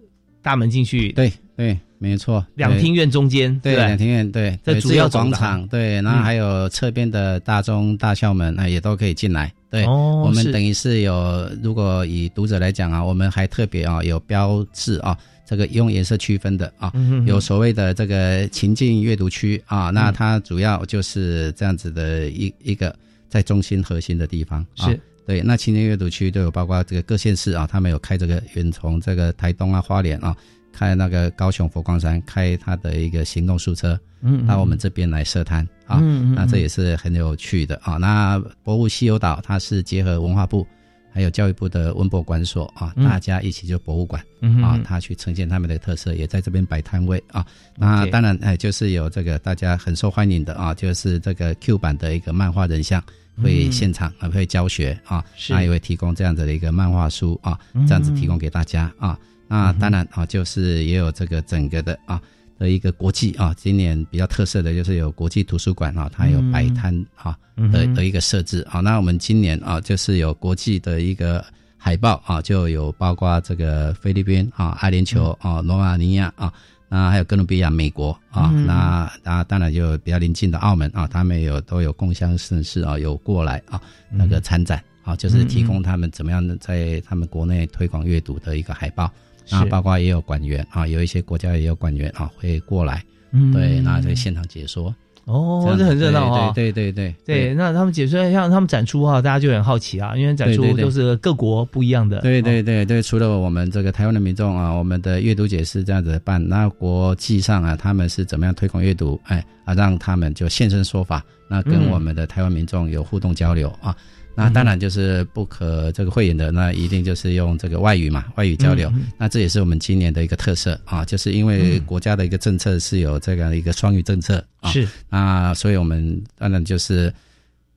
[0.42, 1.10] 大门进去？
[1.12, 9.52] 对对，没错，对两厅院中间，对，不两庭院对，这主要广场对，然后嗯还有侧边的大中大校门，那也都可以进来。
[9.70, 15.16] 对，哦我们等于是有，如果以读者来讲啊，我们还特别啊有标志啊，
[15.46, 17.26] 这个用颜色区分的啊，嗯哼哼。
[17.26, 22.94] 有所谓的这个情境阅读区啊，那嗯它主要就是这样子的一一个
[23.28, 24.88] 在中心核心的地方啊。
[24.88, 25.00] 是。
[25.26, 30.36] 对，那青年阅读区都有包括这个各县市啊，他们有开这个远从这个台东啊、花莲啊，
[30.76, 37.96] 开那个高雄佛光山开他的一个行动宿车，嗯嗯到我们这边来设摊啊，嗯嗯嗯那这也是很有趣的啊。
[37.96, 40.66] 那博物西游岛它是结合文化部
[41.10, 44.22] 还有教育部的文博馆所啊，嗯大家一起就博物馆
[44.62, 47.44] 啊他去呈现他们的特色，也在这边摆摊位啊。
[47.74, 53.02] 那当然哎，就是有这个大家很受欢迎的啊，就是这个 Q 版的一个漫画人像。
[53.42, 59.18] 会嗯现场啊，会教学啊，是那也会提供这样子的一个漫画书啊，这样子提供给大家啊。
[59.48, 62.20] 那当然啊，就是也有这个整个的啊
[62.58, 67.36] 的一个国际啊，今年比较特色的就是有国际图书馆啊，它有摆摊啊
[67.72, 68.80] 的的一个设置啊。
[68.80, 71.44] 那我们今年啊，就是有国际的一个
[71.76, 76.52] 海报啊，就有包括这个菲律宾啊、阿联酋啊、罗马尼亚啊，
[76.88, 83.80] 那还有哥伦比亚、美国啊，那那当然就比较临近的澳门啊，他们有都有共襄盛世啊，有过来啊
[84.10, 89.12] 那个参展啊，就是提供他们怎么样的在他们国内推广阅读的一个海报。
[89.50, 94.94] 那包括也有馆员啊，有一些国家也有馆员啊会过来，嗯对，那在现场解说。
[95.24, 96.52] 哦，这很热闹啊！
[96.54, 102.20] 对对对对，那他们解说像他们展出哈，大家就很好奇啊，因为展出都是各国不一样的。
[102.20, 109.20] 对对对对，除了我们这个台湾的民众啊，我们的阅读解释这样子办，那国际上啊，他们是怎么样推广阅读？
[109.24, 113.96] 哎啊，让他们就现身说法，那跟我们的台湾民众有互动交流啊。
[114.36, 118.92] 那当然就是不可这个会演的，那一定就是用这个外语嘛，外语交流。
[119.16, 124.86] 那这也是我们今年的一个特色啊，就是因为国家的一个政策是有这样的一个双语政策啊，是。
[125.08, 127.12] 那所以我们当然就是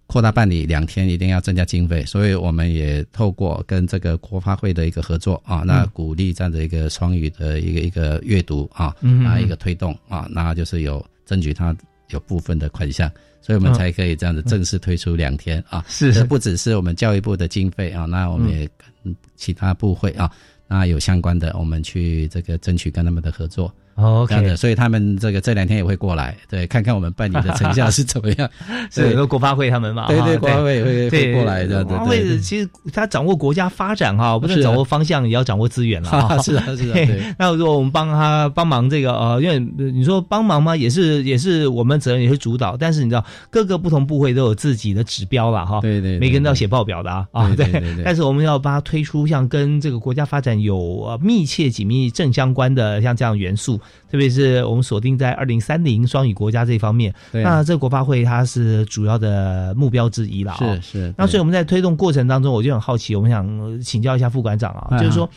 [0.05, 8.93] 扩大办理两天，一定要增加经费，所以我们也透过跟这个国发会的一个合作啊，那鼓励这样的一个双语的一个一个阅读啊，
[9.25, 11.73] 啊一个推动啊，那就是有争取它
[12.09, 13.09] 有部分的款项。
[13.41, 16.23] 所以我们才可以这样子正式推出两天啊，是。
[16.25, 18.69] 不只是我们教育部的经费啊，那我们也
[19.03, 20.29] 跟其他部会啊，
[20.67, 23.73] 那有相关的，我们去这个争取跟他们的合作。
[24.01, 28.49] OK 的，所以他们这个这两天也会过来，对，看看我们办理的成效是怎么样。
[28.91, 30.07] 是个国发会他们嘛？
[30.07, 31.83] 对对，国发会也会会过来的。
[31.85, 36.09] 国发会其实他掌握国家发展哈， 不是掌握方向，也要掌握资源了。
[36.43, 37.35] 是啊是啊。
[37.37, 39.59] 那如果我们帮他帮忙这个呃，因为
[39.91, 45.81] 你说帮忙嘛，也是也是我们责任也是主导，但是你知道各个不同部会都有自己的指标了哈。
[45.81, 46.19] 对对。
[46.19, 48.03] 每个人都要写报表的啊啊对对对。
[48.03, 54.63] 但是我们要帮他推出像跟这个国家发展有密切紧密正相关的像这样元素，特别是。
[54.69, 61.13] 我们锁定在二零三零双语国家这一方面，那这个国发会它是主要的目标之一了是是。
[61.17, 65.27] 那所以我们在推动过程当中，我就很好奇，我们想请教一下副馆长啊，就是说，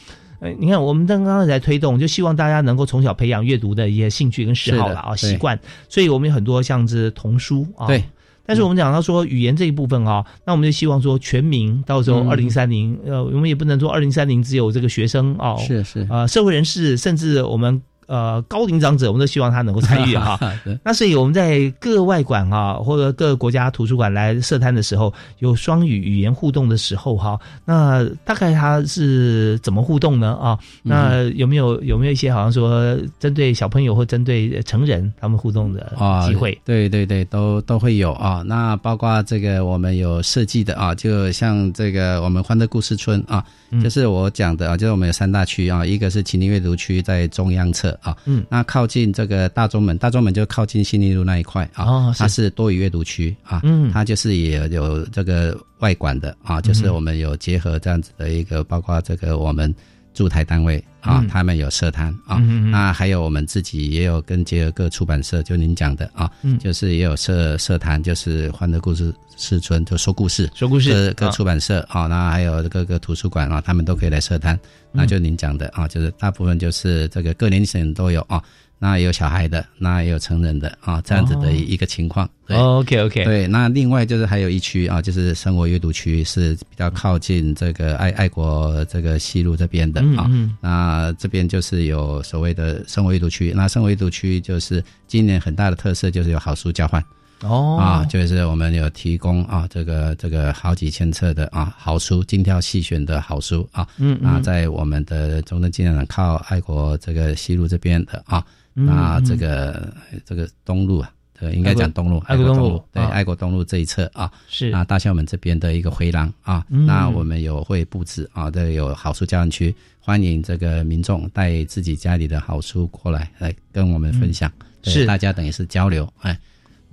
[0.41, 7.87] 哎，你看我们刚刚在推动，就希望大家能够从小培养阅读的一些兴趣跟嗜好了啊习惯，所以我们有很多像是童书啊。
[7.87, 8.05] 对。
[8.45, 17.81] 但是我们讲到说语言这一部分啊，那我们就希望说全民到时候二零三零，呃，我们也不能说二零三零只有这个学生啊，是是啊，社会人士，甚至我们。
[18.07, 20.39] 呃，高龄长者，我们都希望他能够参与哈。
[20.85, 30.35] 那所以我们在各外馆啊，或者各国家图书馆来设摊的时候，有双语语言互动的时候哈，那大概他是怎么互动呢？
[30.41, 35.93] 啊，那有没有有没有一些好像说针对小朋友或针对成人他们互动的
[36.27, 36.59] 机会？
[36.65, 38.43] 对对对，都都会有啊。
[38.47, 43.45] 那包括这个我们有设计的啊，就像这个我们欢乐故事村啊。
[43.83, 59.75] 就是我讲的啊，就是我们有三大区啊，一个是秦岭阅读区在中央侧啊，嗯，那靠近这个大中门，大中门就靠近新义路那一块啊，它是多语阅读区啊，嗯，它就是也有这个外馆的啊，就是我们有结合这样子的一个，包括这个我们。
[60.15, 62.37] 驻台单位啊，他们有社摊啊，
[62.71, 74.59] 那还有我们自己也有跟结合各出版社，就您讲的啊，就是也有社社摊，就是欢乐故事四村就说故事，说故事各出版社啊，那还有各个图书馆啊，他们都可以来社摊，
[74.93, 78.43] 那就您讲的啊，就是大部分就是这个各年龄层都有啊。
[78.85, 82.29] 那也有小孩的，那也有成人的啊，这样子的一个情况。
[82.49, 83.23] OK OK。
[83.23, 90.29] 对，那另外就是还有一区啊，就是生活阅读区是比较靠近这个爱爱国这个西路这边的啊。
[90.61, 93.53] 那这边就是有所谓的生活阅读区。
[93.55, 97.01] 那生活阅读区就是今年很大的特色就是有好书交换。
[97.43, 97.79] 哦。
[97.79, 103.87] 啊，就是我们有提供啊，这个这个好几千册的啊好书，精挑细选的好书啊。
[103.99, 104.19] 嗯。
[104.21, 108.45] 那在我们的中正纪念馆靠爱国这个西路这边的啊。
[108.75, 114.71] 那这个这个东路啊，对，应该讲东路，爱国东路，对，爱国东路这一侧啊，是。
[114.71, 124.51] 啊，大校门这边的一个回廊啊，那我们有会布置啊，这有好书交换区，欢迎这个民众带自己家里的好书过来，来跟我们分享，
[124.83, 125.05] 是。
[125.05, 126.39] 大家等于是交流，哎，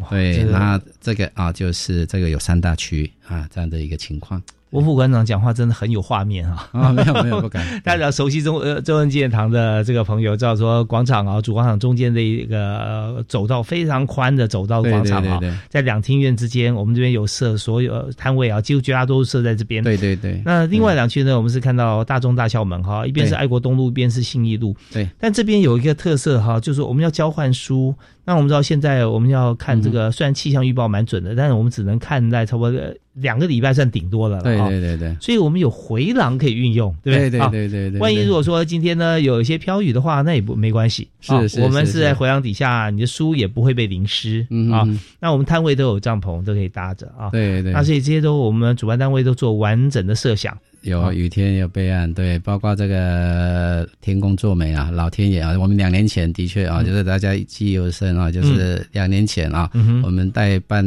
[0.10, 4.42] 对，那这个啊，就是这个有三大区啊，这样的一个情况。
[4.72, 6.70] 吴副馆长讲话真的很有画面啊！
[6.74, 7.66] 啊，没有没有不敢。
[7.84, 15.40] 大家熟悉中呃中文纪念堂的这个朋友知道说，广场啊，主广场中间的一个走道非常宽的走道广场啊，
[15.70, 19.84] 在两厅院之间，我们这边有设所有摊位啊，几乎绝大多数设在这边。
[19.84, 20.42] 对对对。
[20.46, 24.76] 那另外两区呢，我们是看到大中大校门哈，一边是爱国东路，一边是信义路。
[24.92, 25.10] 对。
[25.20, 27.96] 但这边有一个特色哈，就是我们要交换书。
[28.30, 32.80] 那我们知道现在我们要看这个，虽然气象预报蛮准的，但是我们只能看在差不多
[33.14, 34.40] 两个礼拜算顶多了。
[34.44, 37.30] 对对对对，所以我们有回廊可以运用，对不对？
[37.32, 38.00] 对对对对。
[38.00, 41.08] 万一如果说今天呢有一些飘雨的话，那也不没关系。
[41.22, 44.88] 是是，我们是在回廊底下，你的书也不会被淋湿啊。
[45.20, 47.32] 那我们摊位都有帐篷，都可以搭着啊。
[47.32, 47.72] 对对。
[47.72, 50.56] 那所以这些都我们主办单位都做完整的设想。
[50.82, 59.70] 有雨天有备案，对，包括这个天公作美啊，老天爷啊，我们两年前的确啊，就是大家记忆犹深啊，就是两年前啊，
[60.04, 60.84] 我们代办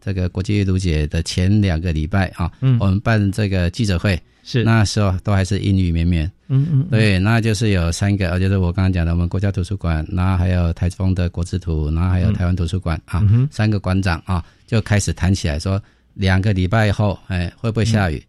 [0.00, 4.64] 这个国际阅读节的前两个礼拜啊，我们办这个记者会，是。
[4.64, 15.80] 那时候都还是阴雨绵绵，嗯嗯，对，那就是有三个，就是我刚刚讲的，我们国家图书馆，然后还有台中的国字图，然后还有台湾图书馆啊，三个馆长啊就开始谈起来说，
[16.14, 18.20] 两个礼拜以后，哎，会不会下雨？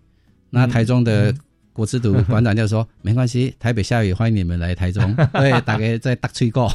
[0.49, 1.33] 那台中的
[1.73, 5.15] 国之图 馆长就说：“没关系，台北下雨，欢迎你们来台中。
[5.33, 6.71] 对，大概在大吹过。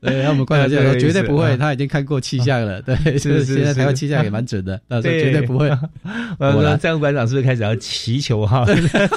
[0.00, 2.80] 对，我们观察就说绝对不会，他已经看过气象了。
[2.82, 5.68] 对，是现在台湾气象也蛮准的，他说绝对不会。
[6.40, 8.64] 我说张馆长是不是开始要祈求哈？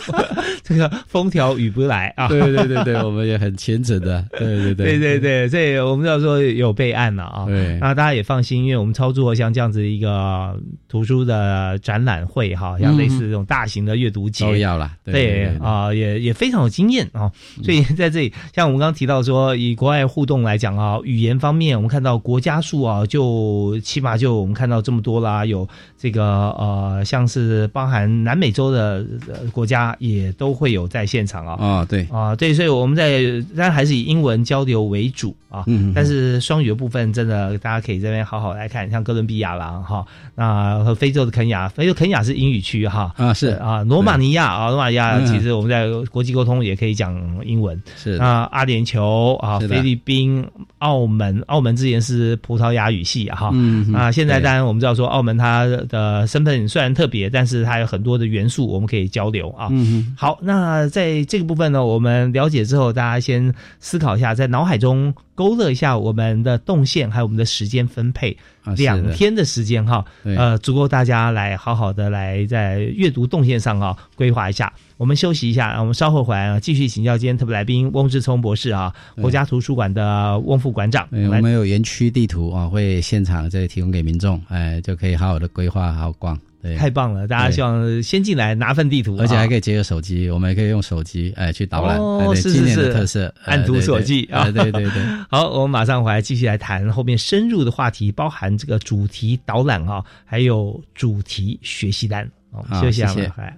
[0.61, 2.27] 这个风调雨不来啊？
[2.27, 4.25] 对对对对，我们也很虔诚的。
[4.31, 7.45] 对对对对对，所以我们要说有备案了啊。
[7.45, 10.57] 对，那大家也放心，因为我们操作像这样子一个
[10.89, 14.91] 图书的展览会哈，像类似这种大型的阅读节都要了。
[15.05, 17.31] 对啊，也也非常有经验啊。
[17.63, 20.72] 所以在这里，像我们刚刚提到说，以国外互动来讲。
[20.78, 25.45] 啊，语言方面，我们看到国家数啊，就起码就我们看到这么多啦。
[25.45, 25.67] 有
[25.97, 29.05] 这个呃，像是包含南美洲的
[29.51, 31.53] 国家也都会有在现场啊。
[31.59, 33.21] 啊，对啊，对，所以我们在
[33.55, 35.63] 当然还是以英文交流为主啊。
[35.67, 35.91] 嗯。
[35.95, 40.05] 但是双语的部分，真的大家可以这边好好来看，像哥伦比亚啦，哈，
[40.36, 43.13] 那和非洲的肯雅，非洲肯雅是英语区哈。
[43.17, 47.15] 啊，是啊，罗马尼亚啊，罗马尼亚其实我们在国际沟通也可以讲
[47.45, 47.82] 英文。
[47.95, 50.45] 是啊，阿联酋啊，菲律宾。
[50.80, 53.51] 澳门，澳门之前是葡萄牙语系哈，
[53.93, 59.68] 啊，现在当然我们知道说澳门它的身份虽然特别，但是它有很多的元素我们可以交流啊。
[59.72, 65.14] 嗯好，那在这个部分呢，我们了解之后，大家先思考一下，在脑海中。
[65.36, 68.38] 勾勒一下我们的动线，还有我们的时间分配，
[68.78, 74.72] 两天的时间哈，呃，足够大家来好好的来在阅读动线上啊规划一下。
[74.97, 81.07] 我们休息一下，我们稍后回来啊，继续请教今天特别来宾翁志聪博士啊，国家图书馆的翁副馆长。
[81.11, 86.39] 我们有园区地图啊，会现场再提供给民众，哎，就可以好好的规划，好好逛。
[86.78, 87.28] 太棒了！
[87.28, 91.97] 大家希望先进来拿份地图，而且还可以结合手机，我们也可以用手机哎去导览。
[91.97, 94.49] 哦，是是是，特色按图索骥啊！
[94.51, 102.30] 对对对， 好，我们马上回来继续来谈后面深入的话题，包含这个主题导览啊，还有主题学习单。
[102.51, 103.57] 好，休息一下，回来。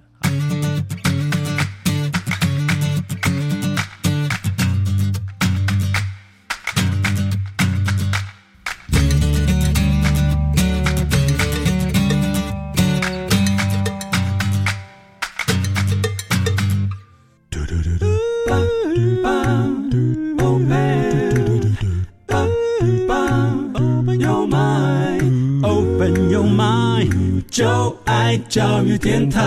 [28.56, 29.38] 教育电台。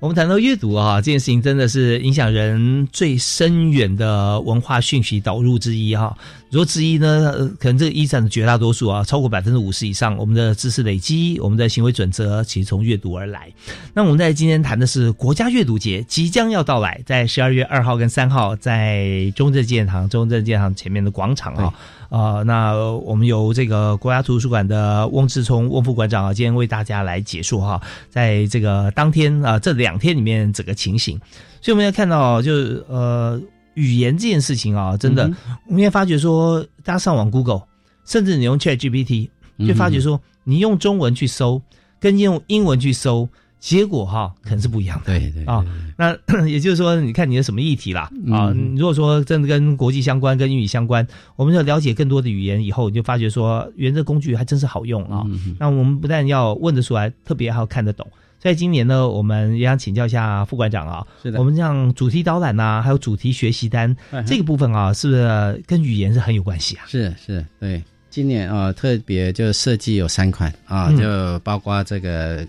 [0.00, 6.16] 我们谈到阅读啊，这件事情真的是影响人最深远的文化讯息导入之一哈。
[6.50, 13.52] 如果之一呢，可能这个一占的绝大多数啊，超过百分之五十以上，我们的知识累积，我们的行为准则，其实从阅读而来。
[13.94, 21.72] 那我们在今天谈的是国家阅读节即将要到来，在十二月二号跟三号，在中正纪念堂、中正纪念堂前面的广场啊，
[22.08, 27.80] 啊，那我们由这个国家图书馆的翁志聪翁副馆长啊，今天为大家来解说哈，
[28.10, 31.18] 在这个当天啊，这两天里面整个情形，
[31.60, 33.40] 所以我们要看到就是呃。
[33.74, 35.30] 语言这件事情啊，真的，
[35.68, 37.62] 我们也发觉说，大家上网 Google，
[38.04, 39.28] 甚至你用 Chat GPT，
[39.68, 41.62] 就发觉说，你用中文去搜，
[42.00, 43.28] 跟用英文去搜，
[43.60, 45.06] 结果哈，可能是不一样的。
[45.06, 45.64] 对对啊，
[45.96, 48.54] 那 也就是说，你看你的什么议题啦啊？
[48.76, 51.06] 如果说真的跟国际相关、跟英语相关，
[51.36, 55.24] 我们要了解更多的语言以后，你就发觉说，原这工具还真是好用啊。
[55.58, 58.06] 那我们不但要问得出来，特别还要看得懂。
[58.40, 63.94] 所以今年呢，我们也想请教一下副馆长啊，是的，我们像主题导览呐，还有主题学习单
[64.24, 66.84] 这个部分啊，是不是跟语言是很有关系啊？
[66.86, 72.46] 是是，对，今年啊特别就设计有三款啊，就包括这个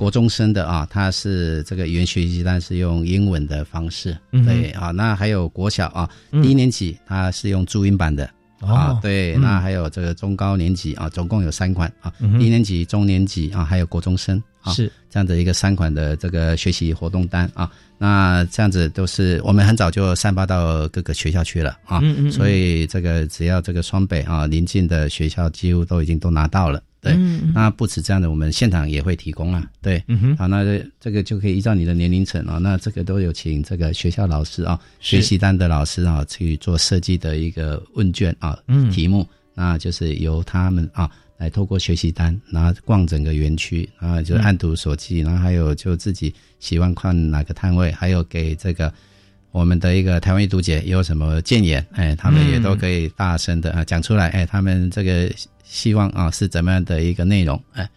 [0.00, 6.08] 国中生的啊，他是这个语言学习单是用英文的方式，对啊，那还有国小啊，
[6.42, 8.24] 一年级他是用注音版的。
[8.60, 9.42] 啊哦，对，嗯。
[9.42, 14.90] 那还有这个中高年级啊，总共有三款啊，低年级、中年级啊，还有国中生啊，是。
[15.10, 17.70] 这样的一个三款的这个学习活动单啊。
[17.98, 22.00] 那这样子都是我们很早就散发到各个学校去了啊，
[22.32, 26.82] 所以这个只要这个双北啊邻近的学校几乎都已经都拿到了。
[27.00, 27.16] 对，
[27.54, 29.66] 那不止这样的，我们现场也会提供啊。
[29.80, 48.92] 对，嗯好，那这这个就可以依照你的年龄层啊，那这个都有请这个学校老师啊，是学习单的老师啊去做设计的一个问卷啊，嗯题目，那就是由他们啊来透过学习单，然后逛整个园区，然后就是按图索骥，然后还有就自己喜欢看哪个摊位，还有给这个。
[49.52, 51.84] 我们的一个台湾阅读节有什么建言？
[51.92, 54.28] 哎，他们也都可以大声的啊讲出来。
[54.28, 55.30] 哎，他们这个
[55.64, 57.60] 希望啊是怎么样的一个内容？
[57.72, 57.88] 哎，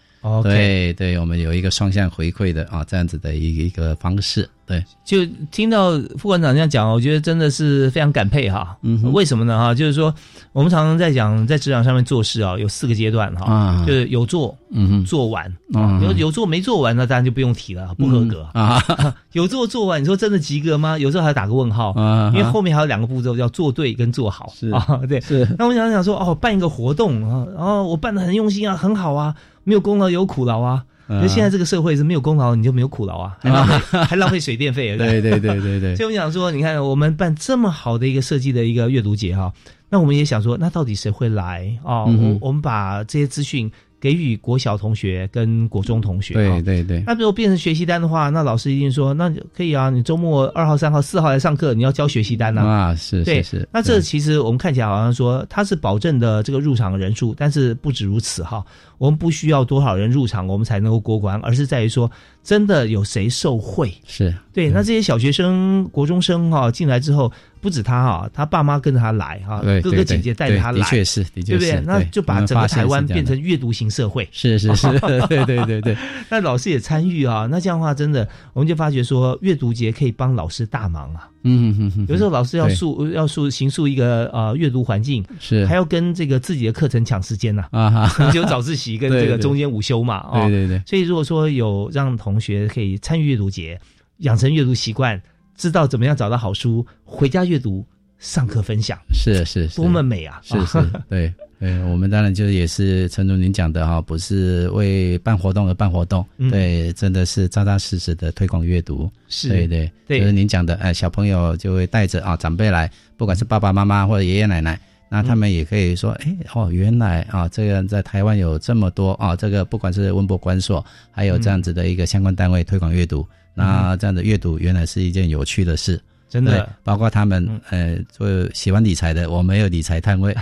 [0.44, 4.50] 对对，我们有一个双向回馈的啊这样子的一个一个方式。
[4.66, 8.78] 对，就听到副馆长这样讲，我觉得真的是非常感佩哈。
[8.82, 9.60] 嗯为什么呢？
[9.60, 10.14] 哈，就是说
[10.54, 18.82] 我们常常在讲在职场上面做事啊，有四个阶段哈，啊就是有做，嗯哼做完嗯啊，有有做没做完，那当然就不用提了，不合格啊。
[19.34, 20.98] 有做做完，你说真的及格吗？
[20.98, 24.54] 有时候还要打个问号，啊因为后面还有两个步骤，叫做对跟做好。
[24.58, 25.20] 是啊，对。
[25.20, 30.84] 是那我想想说，哦，办一个活动啊，然后我办的很用心啊，很好啊，没有功劳有苦劳啊。
[31.08, 34.96] 啊可是现在这个社会是没有功劳你就没有苦劳啊，还浪费 还浪费水电费。
[34.98, 39.52] 对对对对对 所以我想说，你看我们办这么好的一个设计的一个阅读节哈，
[39.90, 42.06] 那我们也想说，那到底谁会来啊？
[42.06, 43.70] 我我们把这些资讯
[44.04, 46.34] 给予国小同学跟国中同学。
[46.34, 58.62] 对对对，那如果变成学习单的话，那老师一定说，那可以啊，你周末二号、三号、四号来上课，你要交学习单呐、啊是对是是，那这其实我们看起来好像说它是保证的这个入场人数，但是不止如此哈，
[58.98, 62.12] 我们不需要多少人入场我们才能够过关，而是在于说
[62.44, 63.90] 真的有谁受贿。
[64.06, 67.32] 是对，那这些小学生、国中生哈、进来之后，
[67.64, 71.82] 不止他哈、他爸妈跟着他来哈、哥哥姐姐带着他来，对的确是的确对不对是？
[71.88, 74.28] 那就把整个台湾变成阅读型社会。
[74.34, 74.88] 是是是，
[75.30, 75.98] 对对对对，
[76.30, 81.30] 那老师也参与啊，那这样的话，真的我们就发觉说，阅读节可以帮老师大忙啊。
[81.46, 93.80] 嗯嗯嗯，有时候老师要对塑要塑形塑一个呃阅读环境，是还要跟这个自己的课程抢时间呐、啊哈， 只有早自习跟这个 中间午休嘛，哦，对对对所以如果说有让同学可以参与阅读节，
[94.20, 95.22] 养成阅读习惯，
[95.56, 97.86] 知道怎么样找到好书，回家阅读，
[98.20, 100.42] 上课分享，是是是，多么美啊！
[100.44, 100.80] 是是，
[101.10, 101.34] 对。
[101.60, 106.52] 对，我们当然就也是陈如您讲的哈，不是为办活动而办活动，嗯。
[106.52, 109.90] 对，真的是扎扎实实的推广阅读，是对对。
[110.06, 110.20] 对。
[110.20, 114.78] 就是您讲的，哎，小朋友就会带着啊长辈来，不管是爸爸妈妈或者爷爷奶奶。
[115.10, 123.24] 那他们也可以说，哎、哦，原来啊，这个在台湾有这么多啊，这个不管是文博馆所，还有这样子的一个相关单位推广阅读，
[123.54, 126.02] 那这样的阅读原来是一件有趣的事。
[126.30, 130.36] 真的，包括他们呃，做喜欢理财的，我没有理财摊位，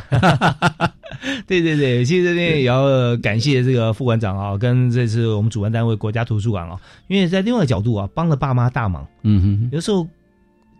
[1.45, 9.05] 对对对，其实这边也要感谢这个副馆长啊，跟这次我们主办单位国家图书馆啊，因为在另外一个角度啊，帮了爸妈大忙。
[9.24, 10.07] 嗯哼有时候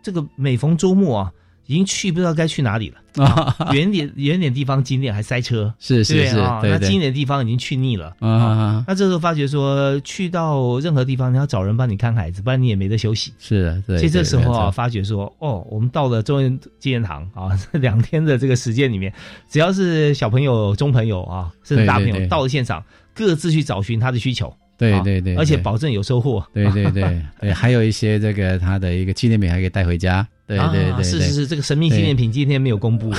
[0.02, 1.32] 这个每逢周末啊，
[1.72, 3.24] 已经去不知道该去哪里了。
[3.24, 13.32] 啊，远点远点地方景点还塞车，是是是那景点地方已经去腻了啊那这时候发觉说，去到任何地方，你要找人帮你看孩子，不然你也没得休息。
[13.38, 13.98] 是，对。
[13.98, 19.12] 所以这时候啊，发觉说，哦，我们到了中原纪念堂啊，这两天的这个时间里面，
[19.50, 22.82] 只要是小朋友、中朋友啊，甚至大朋友到了现场，
[23.14, 24.54] 各自去找寻他的需求。
[24.90, 26.42] 啊对对对，而且保证有收获。
[26.54, 30.26] 对对对 对，还有一些这个他的一个纪念品还可以带回家。
[30.46, 33.12] 对对啊对，是是是，这个神秘纪念品今天没有公布，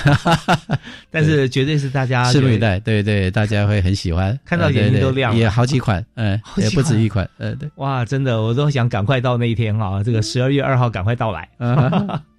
[1.09, 2.79] 但是绝对是大家拭目以待。
[2.79, 7.69] 对对，大家会很喜欢， 看到眼睛都亮了也好几款，嗯，也不止一款，呃，对。
[7.75, 11.47] 哇，真的，我都想赶快到那一天哈，这个十二月二号赶快到来。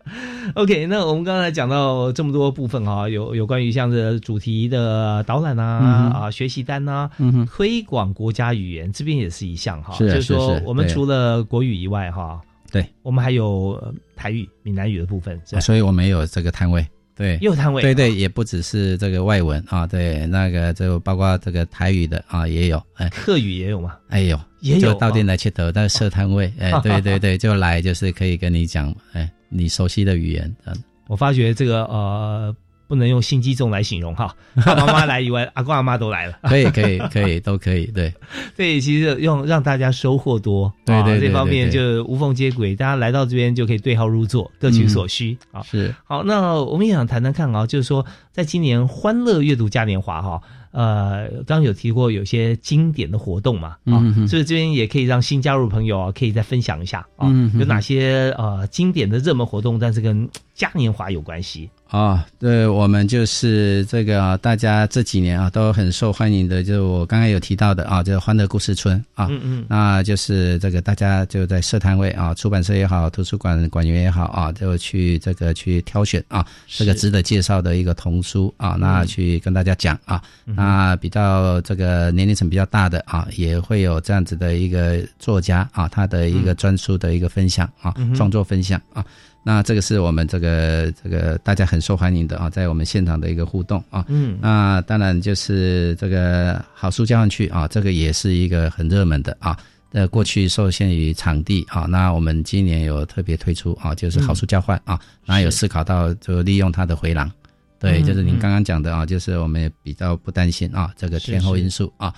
[0.04, 0.12] 啊
[0.54, 12.40] OK，那我们刚才讲到这么多部分哈，有有关于像这主题的导览啊、嗯啊学习单啊、嗯推广国家语言，这边也是一项哈，是就是说我们除了国语以外哈，
[12.70, 15.60] 对，我们还有呃台语、闽南语的部分，是吧？
[15.60, 16.86] 所以我们有这个摊位。
[17.16, 17.80] 对，也有摊位。
[17.80, 23.94] 对对，也不只是这个外文啊，对，那个就包括这个台语的啊，也有，哎，客语也有吗？
[24.08, 30.74] 哎有，也有就到店来切头，但是设摊位， 哎，对对对，就来就是可以跟你讲，哎，你熟悉的语言，嗯，
[31.06, 32.54] 我发觉这个呃，
[32.88, 34.34] 不能用心机重来形容哈，
[34.64, 36.38] 爸爸妈妈来以外，阿公阿妈都来了。
[36.44, 38.12] 可以可以可以都可以，对，
[38.56, 45.62] 对，其实用让大家收获多，对对这方面就无缝接轨，大家来到这边就可以对号入座，各取所需啊。
[45.62, 45.94] 是。
[46.04, 50.40] 好，那我们也想谈谈看啊，就是说，在今年欢乐阅读嘉年华哈，
[50.74, 61.70] 呃，刚刚有提过有些经典的活动嘛，啊，嗯所以这边也可以让新加入朋友啊，可以再分享一下啊，嗯有哪些呃经典的热门活动，但是跟嘉年华有关系。
[61.94, 69.66] 啊，对，我们就是这个、啊、大家这几年啊都很受欢迎的，就是我刚刚有提到的啊，就是欢乐故事村啊，嗯嗯。
[69.68, 89.06] 那就是这个大家就在社摊位啊，出版社也好，图书馆馆员也好啊，就去这个去挑选啊，这个值得介绍的一个童书啊，那去跟大家讲啊，嗯那比较这个年龄层比较大的啊，也会有这样子的一个作家啊，他的一个专书的一个分享啊嗯，创作分享啊。
[89.46, 94.04] 那这个是我们这个这个大家很受欢迎的啊，在我们现场的一个互动啊。
[94.08, 99.56] 嗯那当然就是这个好书交换区啊，这个也是一个很热门的啊。
[99.92, 107.30] 呃，过去受限于场地啊，那我们今年有特别推出啊，就是好书交换啊，那有思考到就利用它的回廊，
[107.78, 112.12] 对，嗯就是您嗯刚刚讲的啊，就是我们也比较不担心啊，这个天候因素啊，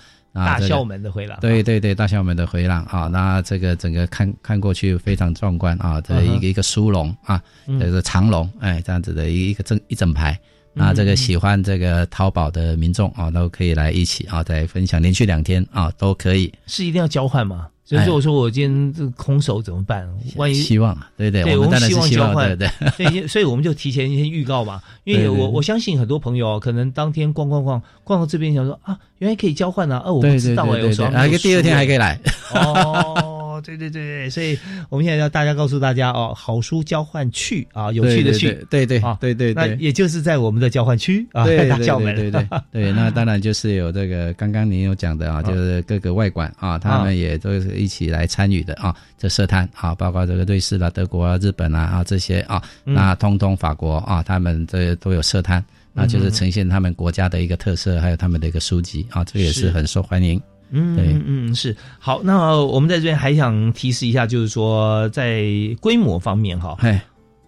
[0.45, 10.37] 大校门的回廊对对对，大校门的回廊啊，那这个整个看看过去非常壮观啊，这一个一个殊龙啊，嗯这个长龙，哎，这样子的一一个正一整排。
[10.79, 16.53] 那这个喜欢这个淘宝的民众啊，都可以来一起啊，再分享，连续两天啊，都可以。
[16.67, 17.67] 是一定要交换吗？
[17.87, 20.05] 就是如果说我今天这空手怎么办？
[20.35, 32.19] 万一哎希望啊对对对，我们希望望交换，对所以我们就提前先预告嘛， 因为我我相信很多朋友可能当天逛逛逛逛到这边想说啊，原来可以交换啊，哦，我不知道哎，我手上没有还可以第二天还可以来。
[32.53, 34.57] 哦，对对对对，所以
[34.89, 39.67] 我们现在要大家告诉大家哦，好书交换区啊，有趣的趣，对对啊，对对对。
[39.67, 59.71] 那也就是在我们的交换区啊，对 对大校门，对对对对，那当然就是有这个刚刚您有讲的啊，就是各个外馆啊，他们也都是一起来参与的啊，这社摊啊，包括这个瑞士啦、德国啊、日本啊啊这些啊，嗯那通通法国啊，他们这都有社摊，那就是呈现他们国家的一个特色，还有他们的一个书籍啊，这个也是是。
[59.71, 60.41] 很受欢迎。
[60.71, 62.21] 嗯，对嗯嗯是好。
[62.23, 65.43] 那我们在这边还想提示一下，就是说在
[65.79, 67.03] 规模方面哈，哎，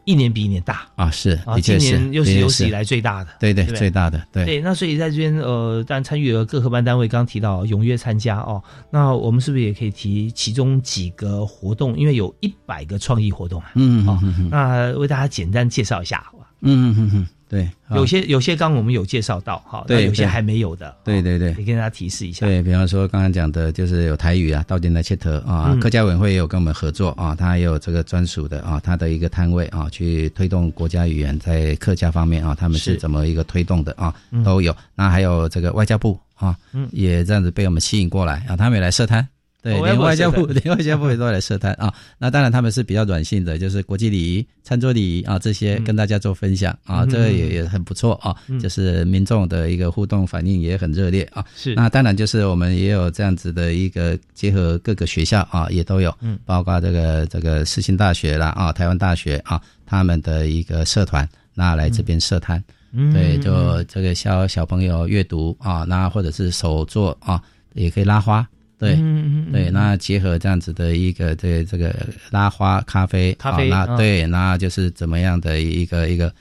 [0.05, 8.61] 一年比一年大啊，是啊，今的确是，年又是有史以来最大的，对对最大的，对对，那所以在这边呃，当然参与了各合办单位，刚刚提到踊跃参加哦。
[8.91, 11.97] 那我们是不是也可以提其中几个活动？
[11.97, 16.49] 因为有一百个创意活动啊，嗯嗯嗯嗯那为大家简单介绍一下，好吧？
[16.62, 22.45] 嗯嗯嗯嗯，对，有些有些刚我们有介绍到哈，对有些还没有的，对对对，也跟大家提示一下。
[22.45, 34.76] 对，比方说刚刚讲的，就是有台语啊，到店来切头啊，客家委会也有跟我们合作啊，他也有这个专属的啊，他的一个摊位啊，去推动国家语言在客家方面啊，他们是怎么一个推动的啊，都有。
[34.95, 39.28] 那还有这个外交部啊嗯，也这样子被我们吸引过来啊，他们也来设摊。
[39.62, 41.93] 对，哦连外交部，外交部连外交部也都来设摊 啊。
[42.18, 48.60] 那当然他们是比较软性的，就是国际礼仪、餐桌礼仪啊这些跟大家做分享啊，嗯这个也也很不错啊嗯。
[48.60, 51.43] 就是民众的一个互动反应也很热烈啊。
[51.55, 62.64] 是那当然就是我们也有这样子的一个结合各个学校啊，也都有，嗯包括这个这个世新大学啦啊，台湾大学啊，他们的一个社团，那来这边设摊。
[62.91, 67.41] 嗯对，嗯就这个教小朋友阅读啊，那或者是手作啊，
[67.74, 68.47] 也可以拉花。
[68.80, 71.93] 对，嗯嗯嗯对，那结合这样子的一个这这个
[72.32, 76.34] 拉花咖啡，咖啡啊啊那对，那就是怎么样的一个一个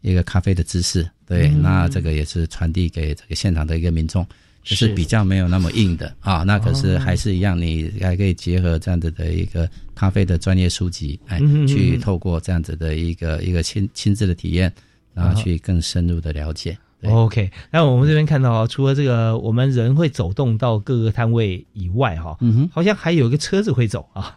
[0.00, 1.62] 一个咖啡的知识，对，嗯。
[1.62, 4.26] 那这个也是传递给这个现场的一个民众，
[4.64, 4.94] 就是是。
[4.94, 11.38] 比较没有那么硬的啊，那可是哦还是一样，你还可以结合这样子的一个咖啡的专业书籍，哎
[11.68, 14.72] 去透过这样子的一个一个亲亲自的体验，
[15.14, 16.76] 然后啊去更深入的了解。
[17.04, 17.12] 对。
[17.12, 24.34] OK，那我们这边看到啊，除了这个我们人会走动到各个摊位以外，哈，嗯哼，好像还有一个车子会走啊，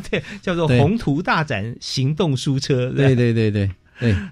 [0.10, 3.14] 对，叫做宏图大展行动书车，对。
[3.14, 3.70] 对对对对。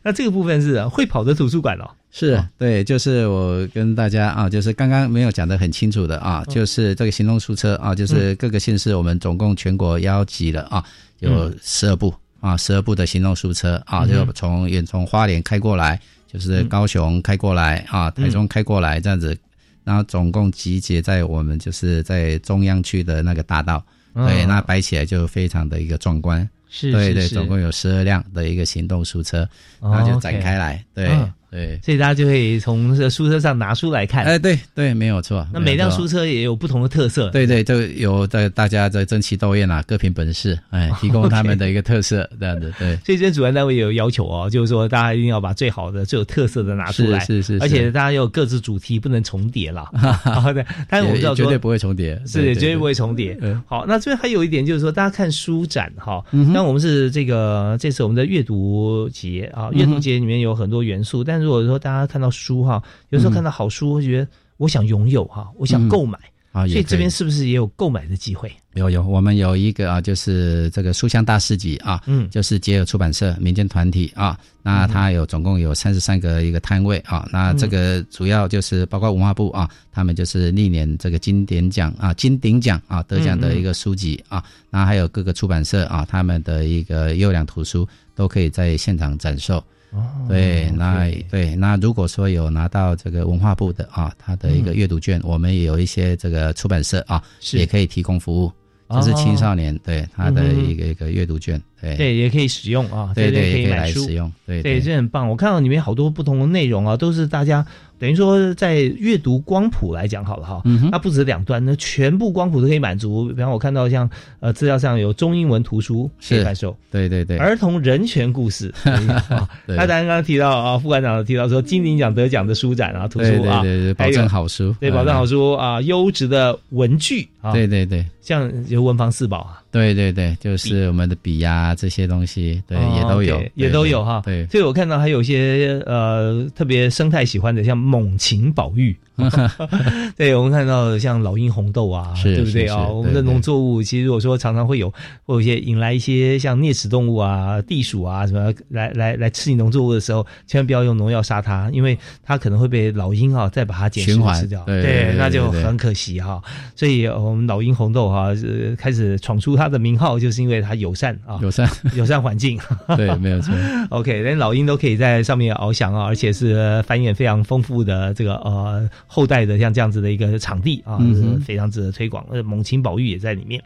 [0.03, 10.83] 那这个部分是啊会跑的图书馆哦，是对，就是我跟大家啊，就是刚刚没有讲的很清楚的啊，嗯就是这个行动书车啊，就是各个县市我们总共全国邀集了啊，
[11.19, 16.01] 有十二部啊，十二部的行动书车啊，嗯就从远从花莲开过来，
[16.31, 19.37] 就是高雄开过来啊，台中开过来这样子，
[19.83, 23.83] 然后总共集结在我们就是在中央区的那个大道，
[24.15, 26.49] 对，嗯那摆起来就非常的一个壮观。
[26.81, 27.29] 对对，是是。
[27.29, 29.49] 是总共有十二辆的一个行动书车，
[29.81, 31.09] 哦然后就展开来，对。
[31.09, 31.79] 嗯对。
[31.83, 34.25] 所以大家就可以从这个书车上拿书来看。
[34.25, 35.47] 哎，对对，没有错。
[35.53, 37.31] 那每辆书车，也有不同的特色。
[37.31, 42.97] 对对，都有在大家在争奇斗艳啊，各凭本事，哎， 提供他们的一个特色，这样子，对。
[43.05, 49.85] 所以这边主办单位也有要求哦，就是说大家一定要把最好的、最有特色的拿出来，是是是是而且大家要有各自主题，不能重叠了。
[50.25, 53.39] 好的，但是我们知道绝对不会重叠，是绝对不会重叠。
[53.67, 66.19] 好，那这边还有一点就是说，大家看书展哈，嗯那我们是这个这次我们的阅读节啊，阅读节里面有很多元素，但如果说大家看到书哈，有时候看到好书，会觉得我想拥有哈，我想购买。
[66.19, 68.51] 嗯啊，所以这边是不是也有购买的机会？
[68.73, 89.63] 有有，我们有一个啊，就是这个书香大市集啊，嗯就是杰尔出版社民间团体啊，那它有总共有三十三个一个摊位啊，那这个主要就是包括文化部啊，他们就是历年这个经典奖啊、金鼎奖啊得奖的一个书籍啊，那还有各个出版社啊，他们的一个优良图书都可以在现场展售。
[89.91, 97.23] 哦对，那对那如果说有拿到这个文化部的啊，他的一个阅读券，我们也有一些这个出版社啊，
[97.53, 98.53] 也可以提供服务，
[98.91, 101.97] 就是青少年对他的一个一个阅读券，对。
[101.97, 105.29] 对，也可以使用啊，对对，这可以买书来使用，对对，这很棒。
[105.29, 107.65] 我看到里面好多不同的内容啊，都是大家
[107.99, 110.91] 等于说在阅读光谱来讲好了哈，嗯哼。
[110.91, 113.29] 它不止两端，那全部光谱都可以满足。
[113.29, 114.09] 比方我看到像
[114.41, 116.45] 呃资料上有中英文图书可以是。
[116.45, 118.73] 贩售，对对对，儿童人权故事。
[118.85, 124.95] 啊对他刚刚提到啊，副馆长提到说金鼎奖得奖的书展啊，图对书啊，对对对，保证好书，对，嗯。
[124.95, 134.23] 保证好书啊，优质的文具啊，对对对，像有文房四宝啊，对对对，就是我们的笔呀这些东西，对哦也都有也都有哈。
[134.25, 138.97] 对，所以我看到还有一些呃特别生态喜欢的，像猛禽宝玉。
[140.17, 142.87] 对，我们看到像老鹰红豆啊，是对不对啊？
[142.89, 144.89] 我们的农作物其实如果说常常会有
[145.25, 154.63] 会有一些引来一些像啮齿动物啊、地鼠啊什么来来来吃你农作物的时候，千万不要用农药杀它，因为它可能会被老鹰啊再把它捡食吃掉。
[154.65, 156.41] 对对对那就很可惜哈。
[156.77, 162.59] 所以呃我们老鹰红豆哈、呃开始闯出它的名号，就是因为它友善啊，友善友善环境。
[162.97, 163.53] 对，没有错。
[163.91, 172.25] OK，连老鹰都可以在上面翱翔啊，而且是呃繁衍非常丰富的这个呃后代的像这样子的一个场地啊，是非常值得推广。
[172.31, 173.61] 呃，猛禽保育也在里面。